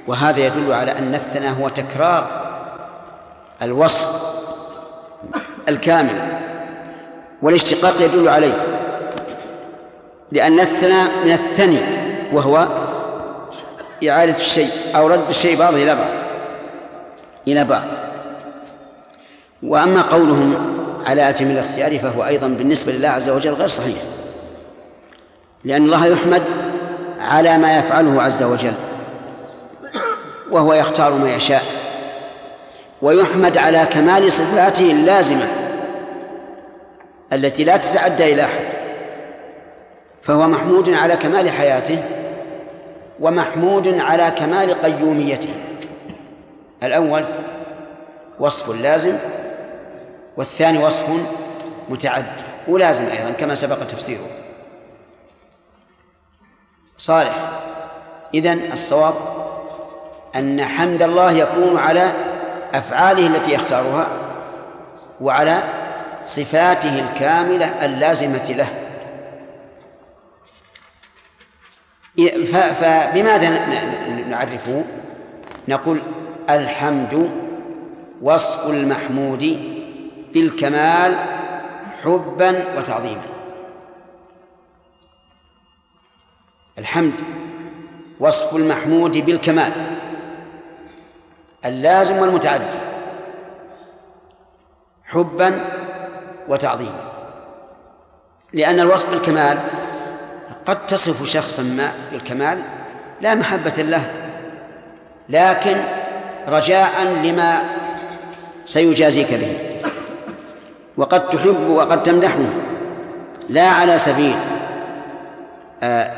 وهذا 0.08 0.39
يدل 0.39 0.74
على 0.74 0.92
أن 0.92 1.16
الثناء 1.16 1.54
هو 1.62 1.70
تكرار 1.70 2.28
الوصف 3.62 4.34
الكامل. 5.70 6.42
والاشتقاق 7.43 7.93
يدل 8.01 8.27
عليه. 8.29 8.53
لأن 10.32 10.60
الثناء 10.60 11.08
من 11.25 11.32
الثني 11.32 11.79
وهو 12.34 12.67
إعادة 14.10 14.36
الشيء 14.36 14.69
أو 14.95 15.08
رد 15.08 15.29
الشيء 15.29 15.60
بعضه 15.60 15.77
إلى 15.77 15.95
بعض. 15.95 16.10
إلى 17.47 17.63
بعض. 17.63 17.84
وأما 19.63 20.01
قولهم 20.01 20.77
على 21.06 21.29
أتم 21.29 21.51
الاختيار 21.51 21.99
فهو 21.99 22.25
أيضا 22.25 22.47
بالنسبة 22.47 22.91
لله 22.91 23.10
عز 23.10 23.29
وجل 23.29 23.53
غير 23.53 23.67
صحيح. 23.67 23.97
لأن 25.63 25.84
الله 25.84 26.06
يحمد 26.06 26.43
على 27.19 27.58
ما 27.58 27.77
يفعله 27.77 28.21
عز 28.21 28.43
وجل 28.43 28.73
وهو 30.51 30.73
يختار 30.73 31.13
ما 31.13 31.36
يشاء 31.36 31.63
ويحمد 33.01 33.58
على 33.58 33.86
كمال 33.91 34.32
صفاته 34.32 34.91
اللازمة. 34.91 35.62
التي 37.34 37.63
لا 37.63 37.78
تتعدى 37.78 38.34
إلى 38.34 38.43
أحد. 38.43 38.65
فهو 40.24 40.48
محمود 40.48 40.89
على 40.89 41.15
كمال 41.15 41.50
حياته 41.50 42.04
ومحمود 43.19 44.00
على 44.00 44.32
كمال 44.32 44.82
قيوميته. 44.82 45.54
الأول 46.84 47.26
وصف 48.39 48.82
لازم 48.82 49.15
والثاني 50.38 50.86
وصف 50.86 51.04
متعدي 51.89 52.26
ولازم 52.67 53.06
أيضا 53.06 53.32
كما 53.32 53.56
سبق 53.56 53.76
تفسيره. 53.76 54.28
صالح 56.98 57.36
إذن 58.34 58.60
الصواب 58.72 59.13
أن 60.36 60.65
حمد 60.65 61.04
الله 61.04 61.32
يكون 61.32 61.78
على 61.78 62.12
أفعاله 62.74 63.28
التي 63.28 63.54
يختارها 63.54 64.08
وعلى 65.22 65.63
صفاته 66.26 67.00
الكاملة 67.00 67.86
اللازمة 67.86 68.46
له. 68.50 68.68
فبماذا 72.74 73.50
نعرفه 74.30 74.84
نقول 75.68 76.02
الحمد 76.50 77.32
وصف 78.22 78.70
المحمود 78.70 79.74
بالكمال 80.34 81.16
حبا 82.04 82.78
وتعظيما. 82.78 83.26
الحمد 86.78 87.22
وصف 88.20 88.56
المحمود 88.56 89.18
بالكمال 89.18 89.72
اللازم 91.66 92.18
والمتعدي. 92.18 92.66
حبا 95.06 95.83
وتعظيما 96.47 97.13
لأن 98.53 98.79
الوصف 98.79 99.10
بالكمال 99.10 99.60
قد 100.65 100.88
تصف 100.88 101.25
شخصا 101.25 101.63
ما 101.63 101.91
بالكمال 102.12 102.60
لا 103.21 103.36
محبة 103.36 103.73
له 103.77 104.12
لكن 105.29 105.77
رجاء 106.47 107.03
لما 107.23 107.62
سيجازيك 108.65 109.34
به. 109.34 109.58
وقد 110.97 111.29
تحب 111.29 111.69
وقد 111.69 112.03
تمدحه 112.03 112.39
لا 113.49 113.69
على 113.69 113.97
سبيل 113.97 114.36
آه، 115.84 116.12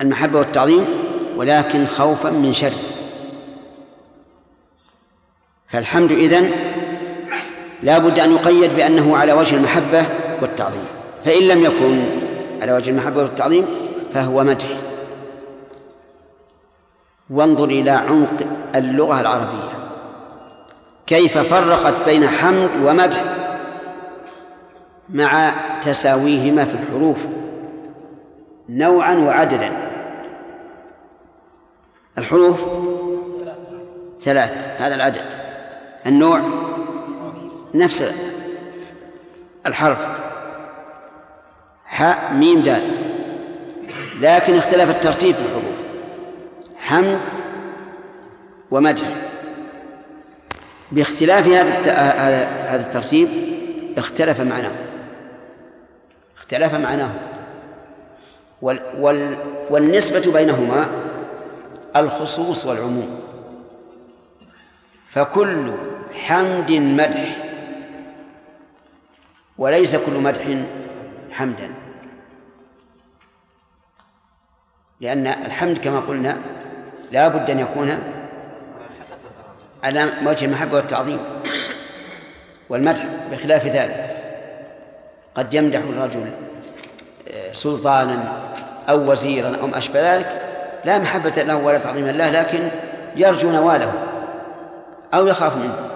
المحبة 0.00 0.38
والتعظيم 0.38 0.86
ولكن 1.36 1.86
خوفا 1.86 2.30
من 2.30 2.52
شر. 2.52 2.72
فالحمد 5.68 6.12
إذن 6.12 6.50
لا 7.82 7.98
بد 7.98 8.18
أن 8.18 8.32
يقيد 8.32 8.76
بأنه 8.76 9.16
على 9.16 9.32
وجه 9.32 9.56
المحبة 9.56 10.06
والتعظيم. 10.42 10.84
فإن 11.24 11.48
لم 11.48 11.62
يكن 11.62 12.04
على 12.62 12.72
وجه 12.72 12.90
المحبة 12.90 13.22
والتعظيم 13.22 13.66
فهو 14.14 14.44
مدح. 14.44 14.68
وانظر 17.30 17.64
إلى 17.64 17.90
عمق 17.90 18.46
اللغة 18.74 19.20
العربية. 19.20 19.72
كيف 21.06 21.38
فرقت 21.38 22.04
بين 22.04 22.28
حمد 22.28 22.70
ومدح 22.84 23.24
مع 25.08 25.52
تساويهما 25.82 26.64
في 26.64 26.74
الحروف 26.74 27.16
نوعا 28.68 29.14
وعددا. 29.14 29.72
الحروف 32.18 32.60
ثلاثة 34.22 34.60
هذا 34.78 34.94
العدد. 34.94 35.22
النوع 36.06 36.40
نفس 37.74 38.04
الحرف. 39.66 40.06
حاء 41.84 42.34
ميم 42.34 42.62
دال. 42.62 42.82
لكن 44.20 44.54
اختلف 44.54 44.90
الترتيب 44.90 45.34
في 45.34 45.40
الحروف. 45.40 45.74
حمد 46.76 47.20
ومدح 48.70 49.08
باختلاف 50.92 51.46
هذا 51.46 51.70
هذا 52.68 52.86
الترتيب 52.86 53.28
اختلف 53.98 54.40
معناه. 54.40 54.72
اختلف 56.36 56.74
معناه. 56.74 57.10
وال 58.62 58.80
وال 58.98 59.38
والنسبة 59.70 60.32
بينهما 60.32 60.86
الخصوص 61.96 62.66
والعموم. 62.66 63.20
فكل 65.12 65.72
حمد 66.14 66.72
مدح. 66.72 67.41
وليس 69.58 69.96
كل 69.96 70.12
مدح 70.12 70.42
حمدا. 71.30 71.70
لأن 75.00 75.26
الحمد 75.26 75.78
كما 75.78 76.00
قلنا 76.00 76.38
لا 77.12 77.28
بد 77.28 77.50
أن 77.50 77.58
يكون 77.58 77.98
على 79.84 80.08
وجه 80.24 80.44
المحبة 80.44 80.76
والتعظيم. 80.76 81.18
والمدح 82.68 83.06
بخلاف 83.32 83.66
ذلك. 83.66 84.16
قد 85.34 85.54
يمدح 85.54 85.78
الرجل 85.78 86.30
آه، 87.28 87.52
سلطانا 87.52 88.50
أو 88.88 89.10
وزيرا 89.10 89.56
أو 89.56 89.66
ما 89.66 89.78
أشبه 89.78 90.14
ذلك 90.14 90.42
لا 90.84 90.98
محبة 90.98 91.42
له 91.42 91.56
ولا 91.56 91.78
تعظيما 91.78 92.10
له 92.10 92.30
لكن 92.30 92.68
يرجو 93.16 93.50
نواله 93.50 93.92
أو 95.14 95.26
يخاف 95.26 95.56
منه. 95.56 95.90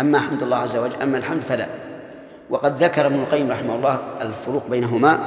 أما 0.00 0.20
حمد 0.20 0.42
الله 0.42 0.56
عز 0.56 0.76
وجل 0.76 1.02
أما 1.02 1.18
الحمد 1.18 1.40
فلا. 1.40 1.91
وقد 2.52 2.76
ذكر 2.76 3.06
ابن 3.06 3.14
القيم 3.14 3.50
رحمه 3.50 3.74
الله 3.74 3.98
الفروق 4.20 4.62
بينهما 4.70 5.18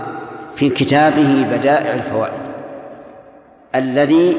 في 0.55 0.69
كتابه 0.69 1.47
بدائع 1.51 1.93
الفوائد. 1.93 2.39
الذي 3.75 4.37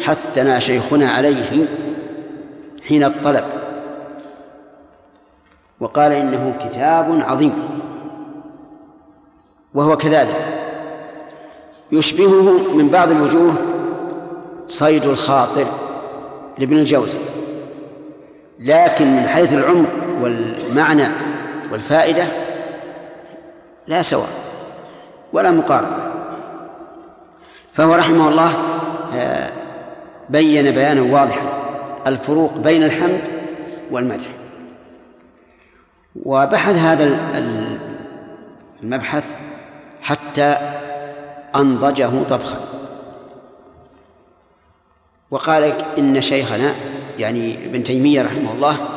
حثنا 0.00 0.58
شيخنا 0.58 1.10
عليه 1.10 1.66
حين 2.88 3.04
الطلب. 3.04 3.44
وقال 5.80 6.12
إنه 6.12 6.56
كتاب 6.64 7.22
عظيم. 7.28 7.54
وهو 9.74 9.96
كذلك. 9.96 10.36
يشبهه 11.92 12.74
من 12.74 12.88
بعض 12.88 13.10
الوجوه 13.10 13.54
صيد 14.68 15.04
الخاطر 15.06 15.66
لابن 16.58 16.76
الجوزي. 16.76 17.18
لكن 18.58 19.16
من 19.16 19.22
حيث 19.22 19.54
العمق 19.54 19.88
والمعنى 20.20 21.06
والفائدة 21.72 22.26
لا 23.86 24.02
سواء 24.02 24.28
ولا 25.32 25.50
مقارنة. 25.50 26.12
فهو 27.74 27.94
رحمه 27.94 28.28
الله 28.28 28.52
آه، 29.14 29.52
بين 30.30 30.70
بيانا 30.70 31.02
واضحا 31.02 31.46
الفروق 32.06 32.56
بين 32.56 32.82
الحمد 32.82 33.20
والمدح. 33.90 34.28
وبحث 36.24 36.76
هذا 36.76 37.18
المبحث 38.82 39.34
حتى 40.02 40.56
أنضجه 41.56 42.22
طبخا. 42.28 42.60
وقال 45.30 45.72
إن 45.98 46.20
شيخنا 46.20 46.74
يعني 47.18 47.66
ابن 47.66 47.82
تيمية 47.82 48.22
رحمه 48.22 48.52
الله 48.52 48.95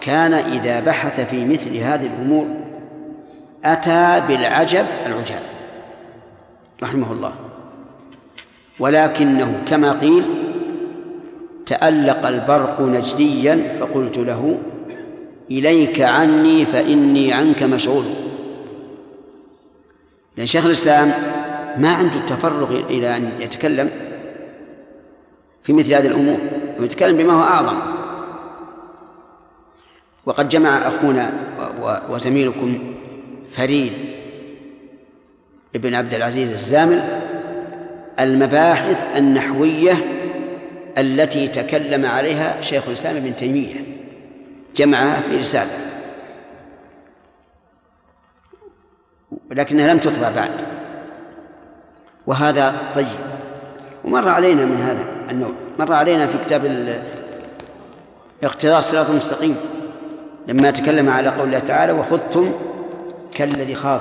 كان 0.00 0.34
إذا 0.34 0.80
بحث 0.80 1.20
في 1.20 1.46
مثل 1.46 1.76
هذه 1.76 2.06
الأمور 2.06 2.46
أتى 3.64 4.22
بالعجب 4.28 4.86
العجاب 5.06 5.42
رحمه 6.82 7.12
الله. 7.12 7.32
ولكنه 8.78 9.62
كما 9.66 9.92
قيل 9.92 10.24
تألق 11.66 12.26
البرق 12.26 12.80
نجديا 12.80 13.76
فقلت 13.80 14.18
له 14.18 14.58
إليك 15.50 16.00
عني 16.00 16.66
فإني 16.66 17.32
عنك 17.32 17.62
مشغول. 17.62 18.04
لأن 20.36 20.46
شيخ 20.46 20.64
الإسلام 20.66 21.12
ما 21.76 21.94
عنده 21.94 22.14
التفرغ 22.14 22.76
إلى 22.90 23.16
أن 23.16 23.30
يتكلم 23.40 23.90
في 25.62 25.72
مثل 25.72 25.94
هذه 25.94 26.06
الأمور؟ 26.06 26.38
ويتكلم 26.80 27.16
بما 27.16 27.32
هو 27.32 27.42
أعظم. 27.42 27.89
وقد 30.26 30.48
جمع 30.48 30.88
أخونا 30.88 31.32
وزميلكم 32.10 32.94
فريد 33.52 34.06
ابن 35.74 35.94
عبد 35.94 36.14
العزيز 36.14 36.52
الزامل 36.52 37.20
المباحث 38.20 39.16
النحوية 39.16 39.92
التي 40.98 41.48
تكلم 41.48 42.06
عليها 42.06 42.60
شيخ 42.60 42.86
الإسلام 42.86 43.16
ابن 43.16 43.36
تيمية. 43.36 43.74
جمعها 44.76 45.20
في 45.20 45.36
رسالة. 45.36 45.70
ولكنها 49.50 49.92
لم 49.92 49.98
تطبع 49.98 50.30
بعد. 50.30 50.50
وهذا 52.26 52.74
طيب. 52.94 53.06
ومر 54.04 54.28
علينا 54.28 54.64
من 54.64 54.76
هذا 54.76 55.30
النوع. 55.30 55.52
مر 55.78 55.92
علينا 55.92 56.26
في 56.26 56.38
كتاب 56.38 56.64
اقتضاء 58.42 58.78
الصراط 58.78 59.10
المستقيم. 59.10 59.56
لما 60.50 60.70
تكلم 60.70 61.08
على 61.08 61.28
قول 61.28 61.46
الله 61.46 61.58
تعالى 61.58 61.92
وخذتم 61.92 62.52
كالذي 63.34 63.74
خاض. 63.74 64.00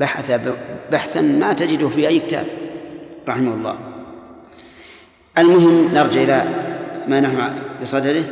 بحث 0.00 0.40
بحثا 0.92 1.20
ما 1.20 1.52
تجده 1.52 1.88
في 1.88 2.08
أي 2.08 2.18
كتاب 2.18 2.46
رحمه 3.28 3.54
الله. 3.54 3.76
المهم 5.38 5.94
نرجع 5.94 6.22
إلى 6.22 6.44
ما 7.08 7.20
نحن 7.20 7.54
بصدده. 7.82 8.22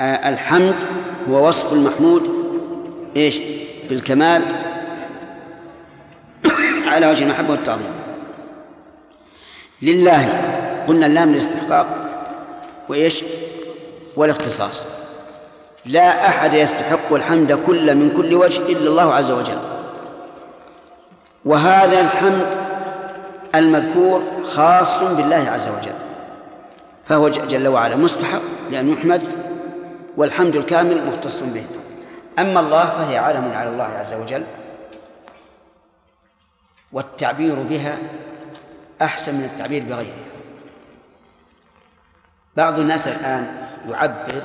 الحمد 0.00 0.74
هو 1.30 1.48
وصف 1.48 1.72
المحمود 1.72 2.30
إيش؟ 3.16 3.40
بالكمال 3.88 4.42
على 6.92 7.06
وجه 7.06 7.24
المحبة 7.24 7.50
والتعظيم. 7.50 7.90
لله 9.82 10.28
قلنا 10.88 11.06
اللام 11.06 11.30
للاستحقاق 11.30 11.86
وإيش؟ 12.88 13.24
والاختصاص. 14.16 14.99
لا 15.84 16.28
أحد 16.28 16.54
يستحق 16.54 17.12
الحمد 17.12 17.52
كل 17.52 17.94
من 17.94 18.16
كل 18.16 18.34
وجه 18.34 18.62
إلا 18.62 18.90
الله 18.90 19.14
عز 19.14 19.30
وجل. 19.30 19.58
وهذا 21.44 22.00
الحمد 22.00 22.46
المذكور 23.54 24.22
خاص 24.44 25.02
بالله 25.02 25.50
عز 25.50 25.68
وجل. 25.68 25.94
فهو 27.08 27.28
جل 27.28 27.68
وعلا 27.68 27.96
مستحق 27.96 28.40
لأن 28.70 28.88
يحمد 28.88 29.22
والحمد 30.16 30.56
الكامل 30.56 31.06
مختص 31.06 31.42
به. 31.42 31.64
أما 32.38 32.60
الله 32.60 32.82
فهي 32.82 33.18
علم 33.18 33.52
على 33.54 33.70
الله 33.70 33.84
عز 33.84 34.14
وجل 34.14 34.44
والتعبير 36.92 37.54
بها 37.54 37.96
أحسن 39.02 39.34
من 39.34 39.44
التعبير 39.44 39.82
بغيرها. 39.82 40.26
بعض 42.56 42.78
الناس 42.78 43.08
الآن 43.08 43.66
يعبر 43.88 44.42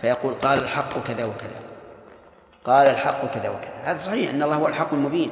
فيقول 0.00 0.34
قال 0.34 0.58
الحق 0.58 1.06
كذا 1.06 1.24
وكذا. 1.24 1.60
قال 2.64 2.86
الحق 2.86 3.34
كذا 3.34 3.48
وكذا. 3.48 3.74
هذا 3.82 3.98
صحيح 3.98 4.30
أن 4.30 4.42
الله 4.42 4.56
هو 4.56 4.66
الحق 4.66 4.92
المبين. 4.94 5.30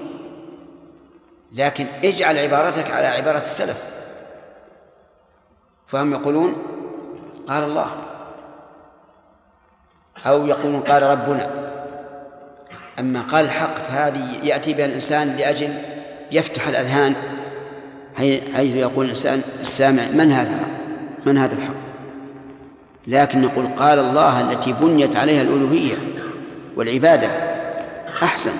لكن 1.52 1.86
اجعل 2.04 2.38
عبارتك 2.38 2.90
على 2.90 3.06
عبارة 3.06 3.38
السلف. 3.38 3.90
فهم 5.86 6.12
يقولون 6.12 6.56
قال 7.48 7.62
الله. 7.62 7.90
أو 10.26 10.46
يقولون 10.46 10.80
قال 10.80 11.02
ربنا. 11.02 11.50
أما 12.98 13.22
قال 13.22 13.44
الحق 13.44 13.74
فهذه 13.74 14.38
يأتي 14.42 14.74
بها 14.74 14.86
الإنسان 14.86 15.36
لأجل 15.36 15.82
يفتح 16.32 16.68
الأذهان 16.68 17.14
حيث 18.54 18.76
يقول 18.76 19.04
الإنسان 19.04 19.42
السامع 19.60 20.02
من 20.14 20.32
هذا 20.32 20.60
من 21.26 21.38
هذا 21.38 21.54
الحق؟ 21.54 21.85
لكن 23.06 23.42
نقول 23.42 23.66
قال 23.66 23.98
الله 23.98 24.40
التي 24.40 24.72
بنيت 24.72 25.16
عليها 25.16 25.42
الألوهية 25.42 25.94
والعبادة 26.76 27.28
أحسن. 28.22 28.52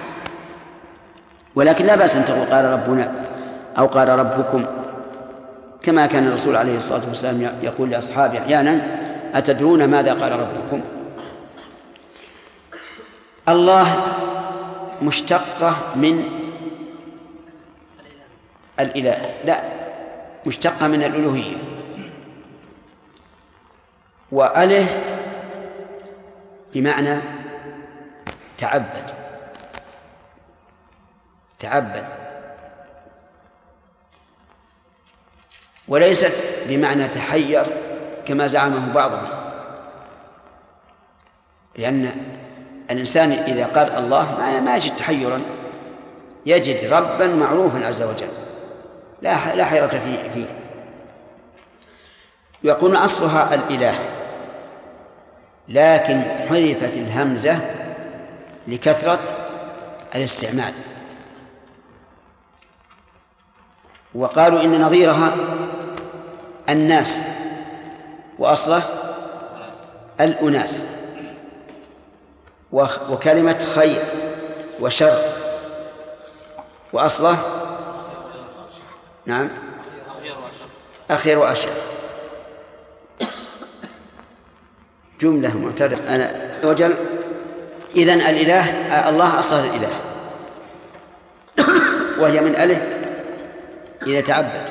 ولكن 1.54 1.86
لا 1.86 1.96
بأس 1.96 2.16
أن 2.16 2.24
تقول 2.24 2.46
قال 2.46 2.64
ربنا 2.64 3.12
أو 3.78 3.86
قال 3.86 4.08
ربكم. 4.08 4.66
كما 5.82 6.06
كان 6.06 6.26
الرسول 6.26 6.56
عليه 6.56 6.76
الصلاة 6.76 7.08
والسلام 7.08 7.50
يقول 7.62 7.90
لأصحابه 7.90 8.38
أحيانا 8.38 8.80
أتدرون 9.34 9.84
ماذا 9.84 10.14
قال 10.14 10.32
ربكم؟ 10.32 10.80
الله 13.48 14.02
مشتقة 15.02 15.76
من 15.96 16.24
الإله. 18.80 19.30
لا 19.44 19.60
مشتقة 20.46 20.88
من 20.88 21.02
الألوهية. 21.02 21.75
وأله 24.36 24.86
بمعنى 26.74 27.20
تعبد. 28.58 29.10
تعبد. 31.58 32.08
وليست 35.88 36.32
بمعنى 36.68 37.08
تحير 37.08 37.66
كما 38.26 38.46
زعمه 38.46 38.92
بعضهم. 38.92 39.28
لأن 41.76 42.10
الإنسان 42.90 43.32
إذا 43.32 43.66
قال 43.66 43.90
الله 43.90 44.60
ما 44.60 44.76
يجد 44.76 44.96
تحيرا 44.96 45.40
يجد 46.46 46.92
ربا 46.92 47.26
معروفا 47.26 47.86
عز 47.86 48.02
وجل. 48.02 48.28
لا 49.22 49.54
لا 49.54 49.64
حيرة 49.64 49.86
فيه 49.86 50.30
فيه. 50.34 50.46
يقول 52.64 52.96
أصلها 52.96 53.54
الإله. 53.54 54.15
لكن 55.68 56.22
حذفت 56.48 56.96
الهمزة 56.96 57.60
لكثرة 58.68 59.20
الاستعمال. 60.14 60.72
وقالوا 64.14 64.62
إن 64.62 64.80
نظيرها 64.80 65.34
الناس 66.68 67.20
وأصله 68.38 68.82
الأناس. 70.20 70.84
وكلمة 72.72 73.58
خير 73.74 74.04
وشر 74.80 75.18
وأصله 76.92 77.38
نعم 79.26 79.50
أخير 81.10 81.38
وأشر. 81.38 81.70
جملة 85.20 85.56
معترف 85.58 86.08
أنا 86.08 86.30
وجل 86.64 86.94
إذن 87.96 88.20
الإله 88.20 88.64
الله 89.08 89.38
أصله 89.38 89.64
الإله. 89.64 89.88
وهي 92.20 92.40
من 92.40 92.56
أله 92.56 92.82
إذا 94.06 94.20
تعبد. 94.20 94.70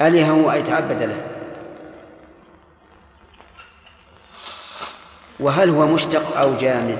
ألهه 0.00 0.52
أي 0.52 0.62
تعبد 0.62 1.02
له. 1.02 1.16
وهل 5.40 5.70
هو 5.70 5.86
مشتق 5.86 6.38
أو 6.38 6.54
جامد؟ 6.54 6.98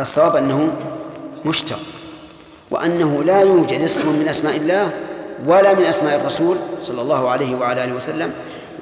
الصواب 0.00 0.36
أنه 0.36 0.72
مشتق. 1.44 1.78
وأنه 2.70 3.24
لا 3.24 3.40
يوجد 3.40 3.80
اسم 3.82 4.18
من 4.18 4.28
أسماء 4.28 4.56
الله 4.56 4.90
ولا 5.46 5.74
من 5.74 5.82
أسماء 5.82 6.20
الرسول 6.20 6.56
صلى 6.80 7.02
الله 7.02 7.30
عليه 7.30 7.54
وعلى 7.56 7.84
آله 7.84 7.94
وسلم 7.94 8.32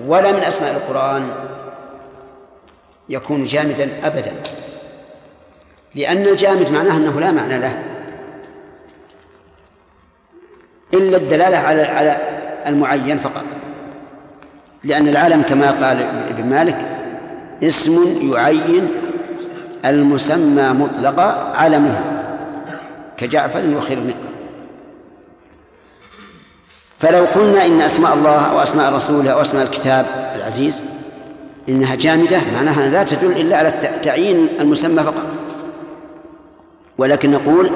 ولا 0.06 0.32
من 0.32 0.38
أسماء 0.40 0.76
القرآن. 0.76 1.30
يكون 3.08 3.44
جامدا 3.44 3.90
أبدا. 4.04 4.32
لأن 5.94 6.26
الجامد 6.26 6.70
معناه 6.70 6.96
أنه 6.96 7.20
لا 7.20 7.30
معنى 7.30 7.58
له. 7.58 7.78
إلا 10.94 11.16
الدلالة 11.16 11.58
على 11.58 11.82
على 11.82 12.16
المعين 12.66 13.18
فقط. 13.18 13.44
لأن 14.84 15.08
العالم 15.08 15.42
كما 15.42 15.70
قال 15.70 16.02
ابن 16.28 16.48
مالك 16.48 16.78
اسم 17.62 18.30
يعين 18.32 18.88
المسمى 19.84 20.68
مطلقا 20.68 21.52
علمه 21.56 22.00
كجعفر 23.16 23.76
وخرمق 23.76 24.16
فلو 26.98 27.24
قلنا 27.24 27.66
إن 27.66 27.80
أسماء 27.80 28.14
الله 28.14 28.50
أو 28.50 28.62
أسماء 28.62 28.94
رسوله 28.94 29.30
أو 29.30 29.40
أسماء 29.40 29.62
الكتاب 29.62 30.06
العزيز 30.34 30.82
إنها 31.68 31.94
جامدة 31.94 32.40
معناها 32.54 32.88
لا 32.88 33.02
تدل 33.02 33.40
إلا 33.40 33.56
على 33.56 33.70
تعيين 34.02 34.48
المسمى 34.60 35.02
فقط. 35.02 35.38
ولكن 36.98 37.30
نقول 37.30 37.70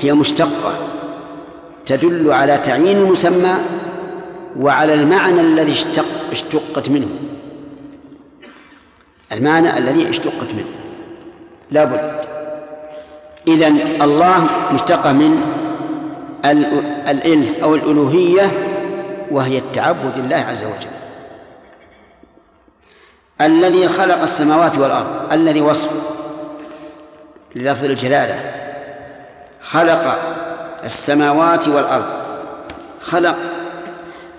هي 0.00 0.12
مشتقة 0.12 0.74
تدل 1.86 2.32
على 2.32 2.58
تعيين 2.58 2.96
المسمى 2.96 3.54
وعلى 4.60 4.94
المعنى 4.94 5.40
الذي 5.40 5.72
اشتق 5.72 6.04
اشتقت 6.32 6.88
منه. 6.88 7.08
المعنى 9.32 9.78
الذي 9.78 10.10
اشتقت 10.10 10.54
منه. 10.54 10.74
لا 11.70 11.84
بد 11.84 12.24
إذن 13.48 13.78
الله 14.02 14.46
مشتقة 14.72 15.12
من 15.12 15.40
الإله 17.08 17.62
أو 17.62 17.74
الألوهية 17.74 18.50
وهي 19.30 19.58
التعبد 19.58 20.18
لله 20.18 20.36
عز 20.36 20.64
وجل. 20.64 20.93
الذي 23.40 23.88
خلق 23.88 24.22
السماوات 24.22 24.78
والأرض 24.78 25.32
الذي 25.32 25.60
وصف 25.60 25.90
للفظ 27.54 27.84
الجلالة. 27.84 28.40
خلق 29.62 30.18
السماوات 30.84 31.68
والأرض. 31.68 32.04
خلق 33.00 33.36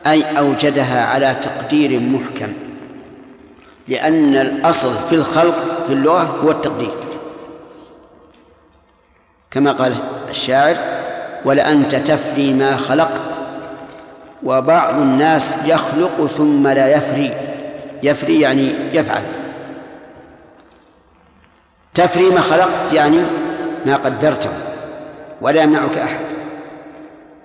أي 0.08 0.40
أوجدها 0.40 1.06
على 1.06 1.36
تقدير 1.42 2.00
محكم. 2.00 2.54
لأن 3.88 4.36
الأصل 4.36 4.94
في 5.10 5.16
الخلق 5.16 5.56
في 5.88 5.94
اللغة 5.94 6.40
هو 6.44 6.52
التقدير. 6.52 6.94
كما 9.52 9.72
قال 9.72 9.96
الشاعر 10.30 10.76
ولأنت 11.46 11.96
تفري 11.96 12.54
ما 12.54 12.78
خلقت 12.78 13.40
وبعض 14.44 14.98
الناس 14.98 15.56
يخلق 15.66 16.26
ثم 16.38 16.68
لا 16.68 16.98
يفري. 16.98 17.45
يفري 18.06 18.42
يعني 18.42 18.74
يفعل. 18.94 19.24
تفري 21.94 22.30
ما 22.30 22.42
خلقت 22.42 22.94
يعني 22.94 23.18
ما 23.86 23.96
قدرته 23.96 24.50
ولا 25.42 25.64
يمنعك 25.64 25.98
أحد. 25.98 26.26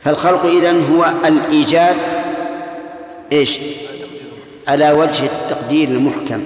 فالخلق 0.00 0.44
إذن 0.44 0.92
هو 0.92 1.12
الإيجاد 1.24 1.96
إيش؟ 3.32 3.58
على 4.68 4.92
وجه 4.92 5.24
التقدير 5.24 5.88
المحكم. 5.88 6.44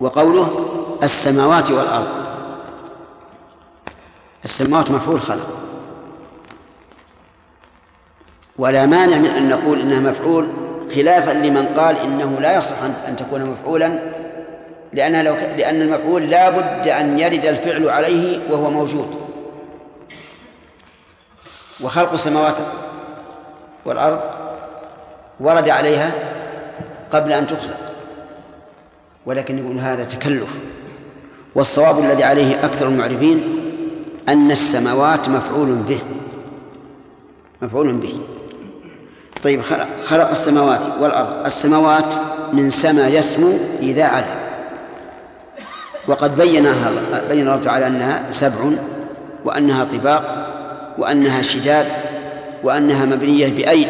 وقوله 0.00 0.70
السماوات 1.02 1.70
والأرض. 1.70 2.24
السماوات 4.44 4.90
مفعول 4.90 5.20
خلق. 5.20 5.60
ولا 8.58 8.86
مانع 8.86 9.16
من 9.16 9.26
أن 9.26 9.48
نقول 9.48 9.80
إنها 9.80 10.00
مفعول 10.00 10.48
خلافا 10.94 11.30
لمن 11.30 11.66
قال 11.66 11.96
إنه 11.98 12.40
لا 12.40 12.56
يصح 12.56 12.76
أن 13.08 13.16
تكون 13.16 13.44
مفعولا 13.44 13.98
لأنها 14.92 15.22
لو 15.22 15.34
لأن 15.34 15.82
المفعول 15.82 16.30
لا 16.30 16.50
بد 16.50 16.88
أن 16.88 17.18
يرد 17.18 17.44
الفعل 17.44 17.88
عليه 17.88 18.40
وهو 18.50 18.70
موجود. 18.70 19.16
وخلق 21.80 22.12
السماوات 22.12 22.56
والأرض 23.84 24.20
ورد 25.40 25.68
عليها 25.68 26.12
قبل 27.10 27.32
أن 27.32 27.46
تخلق 27.46 27.76
ولكن 29.26 29.58
يقول 29.58 29.78
هذا 29.78 30.04
تكلف. 30.04 30.50
والصواب 31.54 31.98
الذي 31.98 32.24
عليه 32.24 32.64
أكثر 32.64 32.86
المعرفين 32.86 33.60
أن 34.28 34.50
السماوات 34.50 35.28
مفعول 35.28 35.74
به 35.74 36.00
مفعول 37.62 37.92
به. 37.92 38.33
طيب 39.44 39.62
خلق, 39.62 39.88
خلق 40.02 40.30
السماوات 40.30 40.86
والأرض. 41.00 41.46
السماوات 41.46 42.14
من 42.52 42.70
سما 42.70 43.08
يسمو 43.08 43.58
إذا 43.80 44.04
علا 44.04 44.44
وقد 46.08 46.36
بينها 46.36 46.90
بين 47.28 47.40
الله 47.40 47.56
تعالى 47.56 47.86
أنها 47.86 48.32
سبع 48.32 48.70
وأنها 49.44 49.84
طباق 49.84 50.50
وأنها 50.98 51.42
شداد 51.42 51.86
وأنها 52.62 53.04
مبنية 53.04 53.48
بأيد 53.48 53.88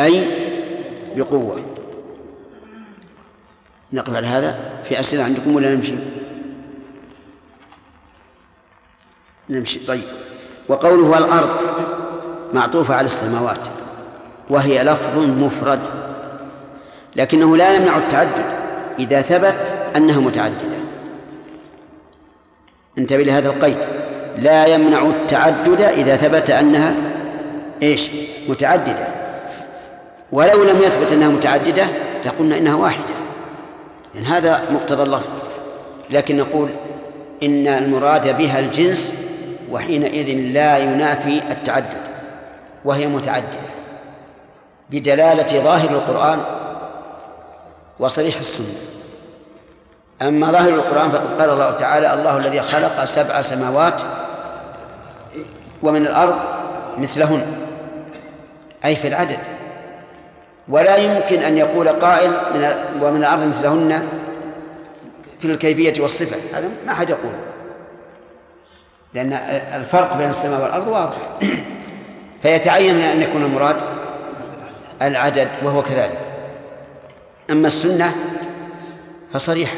أي 0.00 0.26
بقوة. 1.16 1.64
نقف 3.92 4.14
على 4.14 4.26
هذا. 4.26 4.58
في 4.84 5.00
أسئلة 5.00 5.24
عندكم 5.24 5.54
ولا 5.54 5.74
نمشي؟ 5.74 5.94
نمشي. 9.50 9.78
طيب. 9.78 10.02
وقوله 10.68 11.18
الأرض 11.18 11.50
معطوفة 12.54 12.94
على 12.94 13.06
السماوات. 13.06 13.79
وهي 14.50 14.82
لفظ 14.82 15.18
مفرد. 15.18 15.80
لكنه 17.16 17.56
لا 17.56 17.76
يمنع 17.76 17.96
التعدد 17.96 18.44
إذا 18.98 19.22
ثبت 19.22 19.74
أنها 19.96 20.20
متعددة. 20.20 20.76
انتبه 22.98 23.22
لهذا 23.22 23.48
القيد. 23.48 23.76
لا 24.36 24.66
يمنع 24.66 25.02
التعدد 25.02 25.80
إذا 25.80 26.16
ثبت 26.16 26.50
أنها 26.50 26.94
إيش؟ 27.82 28.10
متعددة. 28.48 29.08
ولو 30.32 30.64
لم 30.64 30.82
يثبت 30.82 31.12
أنها 31.12 31.28
متعددة 31.28 31.86
لقلنا 32.24 32.58
إنها 32.58 32.74
واحدة. 32.74 33.14
لأن 34.14 34.24
هذا 34.24 34.62
مقتضى 34.70 35.02
اللفظ. 35.02 35.30
لكن 36.10 36.36
نقول 36.36 36.68
إن 37.42 37.68
المراد 37.68 38.36
بها 38.38 38.58
الجنس 38.58 39.12
وحينئذ 39.70 40.52
لا 40.52 40.78
ينافي 40.78 41.40
التعدد. 41.50 42.00
وهي 42.84 43.06
متعددة. 43.06 43.69
بدلالة 44.90 45.62
ظاهر 45.62 45.90
القرآن 45.90 46.40
وصريح 47.98 48.36
السنة. 48.36 48.74
أما 50.22 50.52
ظاهر 50.52 50.68
القرآن 50.68 51.10
فقد 51.10 51.40
قال 51.40 51.50
الله 51.50 51.70
تعالى 51.70 52.14
الله 52.14 52.36
الذي 52.36 52.60
خلق 52.60 53.04
سبع 53.04 53.40
سماوات 53.40 54.02
ومن 55.82 56.06
الأرض 56.06 56.38
مثلهن 56.98 57.46
أي 58.84 58.96
في 58.96 59.08
العدد. 59.08 59.38
ولا 60.68 60.96
يمكن 60.96 61.42
أن 61.42 61.56
يقول 61.56 61.88
قائل 61.88 62.30
من 62.30 62.74
ومن 63.02 63.16
الأرض 63.16 63.46
مثلهن 63.46 64.08
في 65.40 65.44
الكيفية 65.44 66.02
والصفة. 66.02 66.58
هذا 66.58 66.68
ما 66.86 66.94
حد 66.94 67.10
يقول. 67.10 67.32
لأن 69.14 69.32
الفرق 69.74 70.16
بين 70.16 70.30
السماء 70.30 70.62
والأرض 70.62 70.88
واضح. 70.88 71.16
فيتعين 72.42 73.00
أن 73.00 73.22
يكون 73.22 73.42
المراد 73.42 73.76
العدد 75.02 75.48
وهو 75.62 75.82
كذلك. 75.82 76.18
أما 77.50 77.66
السنة 77.66 78.14
فصريحة. 79.32 79.76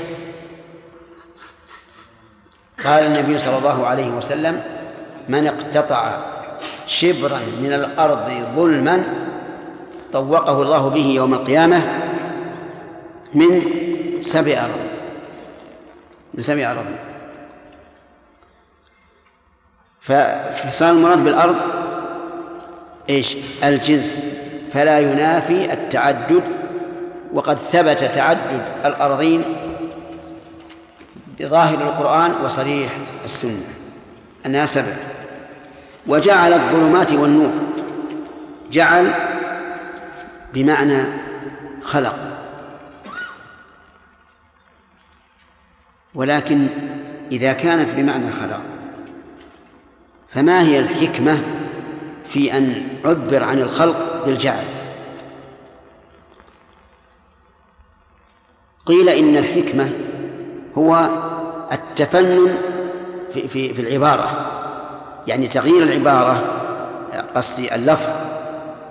قال 2.84 3.06
النبي 3.06 3.38
صلى 3.38 3.58
الله 3.58 3.86
عليه 3.86 4.08
وسلم 4.10 4.62
من 5.28 5.46
اقتطع 5.46 6.18
شبرا 6.86 7.38
من 7.38 7.72
الأرض 7.72 8.30
ظلما 8.56 9.04
طوقه 10.12 10.62
الله 10.62 10.88
به 10.90 11.06
يوم 11.06 11.34
القيامة 11.34 12.00
من 13.34 13.62
سبع 14.20 14.52
أرض 14.64 14.80
من 16.34 16.42
سبع 16.42 16.70
أرض 16.70 16.86
فصار 20.54 20.90
المراد 20.90 21.24
بالأرض 21.24 21.56
إيش؟ 23.10 23.36
الجنس. 23.64 24.22
فلا 24.72 25.00
ينافي 25.00 25.72
التعدد 25.72 26.42
وقد 27.32 27.58
ثبت 27.58 28.04
تعدد 28.04 28.62
الأرضين 28.84 29.42
بظاهر 31.40 31.74
القرآن 31.74 32.32
وصريح 32.44 32.92
السنة. 33.24 33.62
أنها 34.46 34.66
سبع. 34.66 34.94
وجعل 36.06 36.52
الظلمات 36.52 37.12
والنور. 37.12 37.52
جعل 38.72 39.06
بمعنى 40.54 41.04
خلق. 41.82 42.32
ولكن 46.14 46.66
إذا 47.32 47.52
كانت 47.52 47.94
بمعنى 47.94 48.32
خلق 48.32 48.62
فما 50.28 50.62
هي 50.62 50.78
الحكمة 50.78 51.38
في 52.28 52.56
أن 52.56 52.88
عبر 53.04 53.44
عن 53.44 53.58
الخلق 53.58 54.11
بالجعل 54.24 54.64
قيل 58.86 59.08
إن 59.08 59.36
الحكمة 59.36 59.90
هو 60.78 61.08
التفنن 61.72 62.58
في, 63.34 63.48
في, 63.48 63.74
في 63.74 63.80
العبارة. 63.82 64.48
يعني 65.26 65.48
تغيير 65.48 65.82
العبارة 65.82 66.42
قصدي 67.34 67.74
اللفظ 67.74 68.10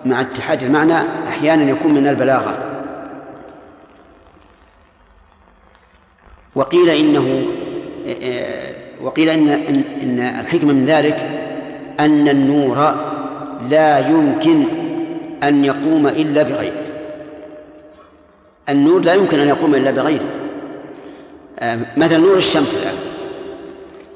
مع 0.05 0.21
اتحاد 0.21 0.63
المعنى 0.63 0.97
أحيانا 1.27 1.71
يكون 1.71 1.93
من 1.93 2.07
البلاغة. 2.07 2.57
وقيل 6.55 6.89
إنه 6.89 7.45
وقيل 9.01 9.29
إن 9.29 9.49
إن 10.01 10.19
الحكمة 10.19 10.73
من 10.73 10.85
ذلك 10.85 11.15
أن 11.99 12.27
النور 12.29 12.95
لا 13.61 14.09
يمكن 14.09 14.65
أن 15.43 15.65
يقوم 15.65 16.07
إلا 16.07 16.43
بغيره. 16.43 16.83
النور 18.69 19.01
لا 19.01 19.13
يمكن 19.13 19.39
أن 19.39 19.47
يقوم 19.47 19.75
إلا 19.75 19.91
بغيره. 19.91 20.29
مثل 21.97 22.19
نور 22.19 22.37
الشمس 22.37 22.77
الآن. 22.77 22.95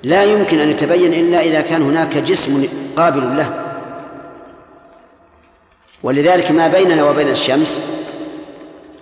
لا 0.04 0.24
يمكن 0.24 0.60
أن 0.60 0.70
يتبين 0.70 1.14
إلا 1.14 1.40
إذا 1.40 1.62
كان 1.62 1.82
هناك 1.82 2.18
جسم 2.18 2.68
قابل 2.98 3.38
له. 3.38 3.62
ولذلك 6.04 6.52
ما 6.52 6.68
بيننا 6.68 7.10
وبين 7.10 7.30
الشمس 7.30 7.82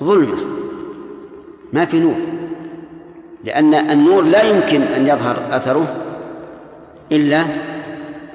ظلمة. 0.03 0.37
ما 1.73 1.85
في 1.85 1.99
نور. 1.99 2.15
لأن 3.43 3.73
النور 3.73 4.23
لا 4.23 4.43
يمكن 4.43 4.81
أن 4.81 5.07
يظهر 5.07 5.37
أثره 5.51 5.95
إلا 7.11 7.45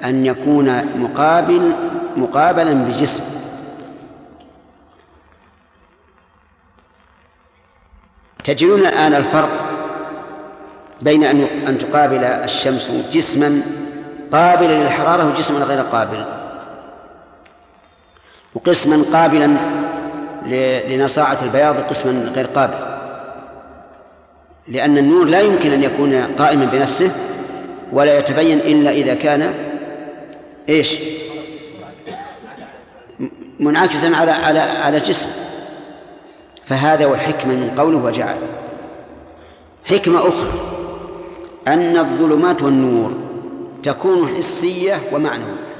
أن 0.03 0.25
يكون 0.25 0.81
مقابل 0.99 1.73
مقابلا 2.17 2.73
بجسم. 2.73 3.38
تجدون 8.43 8.79
الآن 8.79 9.13
الفرق 9.13 9.49
بين 11.01 11.23
أن 11.23 11.47
أن 11.67 11.77
تقابل 11.77 12.23
الشمس 12.23 12.91
جسما 13.11 13.61
قابلا 14.31 14.83
للحرارة 14.83 15.29
وجسما 15.29 15.59
غير 15.59 15.81
قابل. 15.81 16.25
وقسما 18.55 19.03
قابلا 19.13 19.57
لنصاعة 20.87 21.37
البياض 21.41 21.77
وقسما 21.77 22.31
غير 22.35 22.45
قابل. 22.45 22.77
لأن 24.67 24.97
النور 24.97 25.25
لا 25.25 25.39
يمكن 25.39 25.71
أن 25.71 25.83
يكون 25.83 26.23
قائما 26.37 26.65
بنفسه 26.65 27.11
ولا 27.93 28.17
يتبين 28.17 28.59
إلا 28.59 28.91
إذا 28.91 29.13
كان 29.13 29.53
إيش؟ 30.69 30.97
منعكسا 33.59 34.15
على 34.15 34.31
على 34.31 34.59
على 34.59 34.99
جسم 34.99 35.29
فهذا 36.69 37.05
هو 37.05 37.13
الحكمة 37.13 37.55
من 37.55 37.79
قوله 37.79 37.97
وجعل. 37.97 38.37
حكمة 39.85 40.19
أخرى 40.27 40.51
أن 41.67 41.97
الظلمات 41.97 42.63
والنور 42.63 43.13
تكون 43.83 44.27
حسية 44.27 45.01
ومعنوية. 45.13 45.75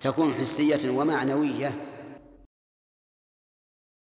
تكون 0.00 0.32
حسية 0.40 0.90
ومعنوية. 0.90 1.72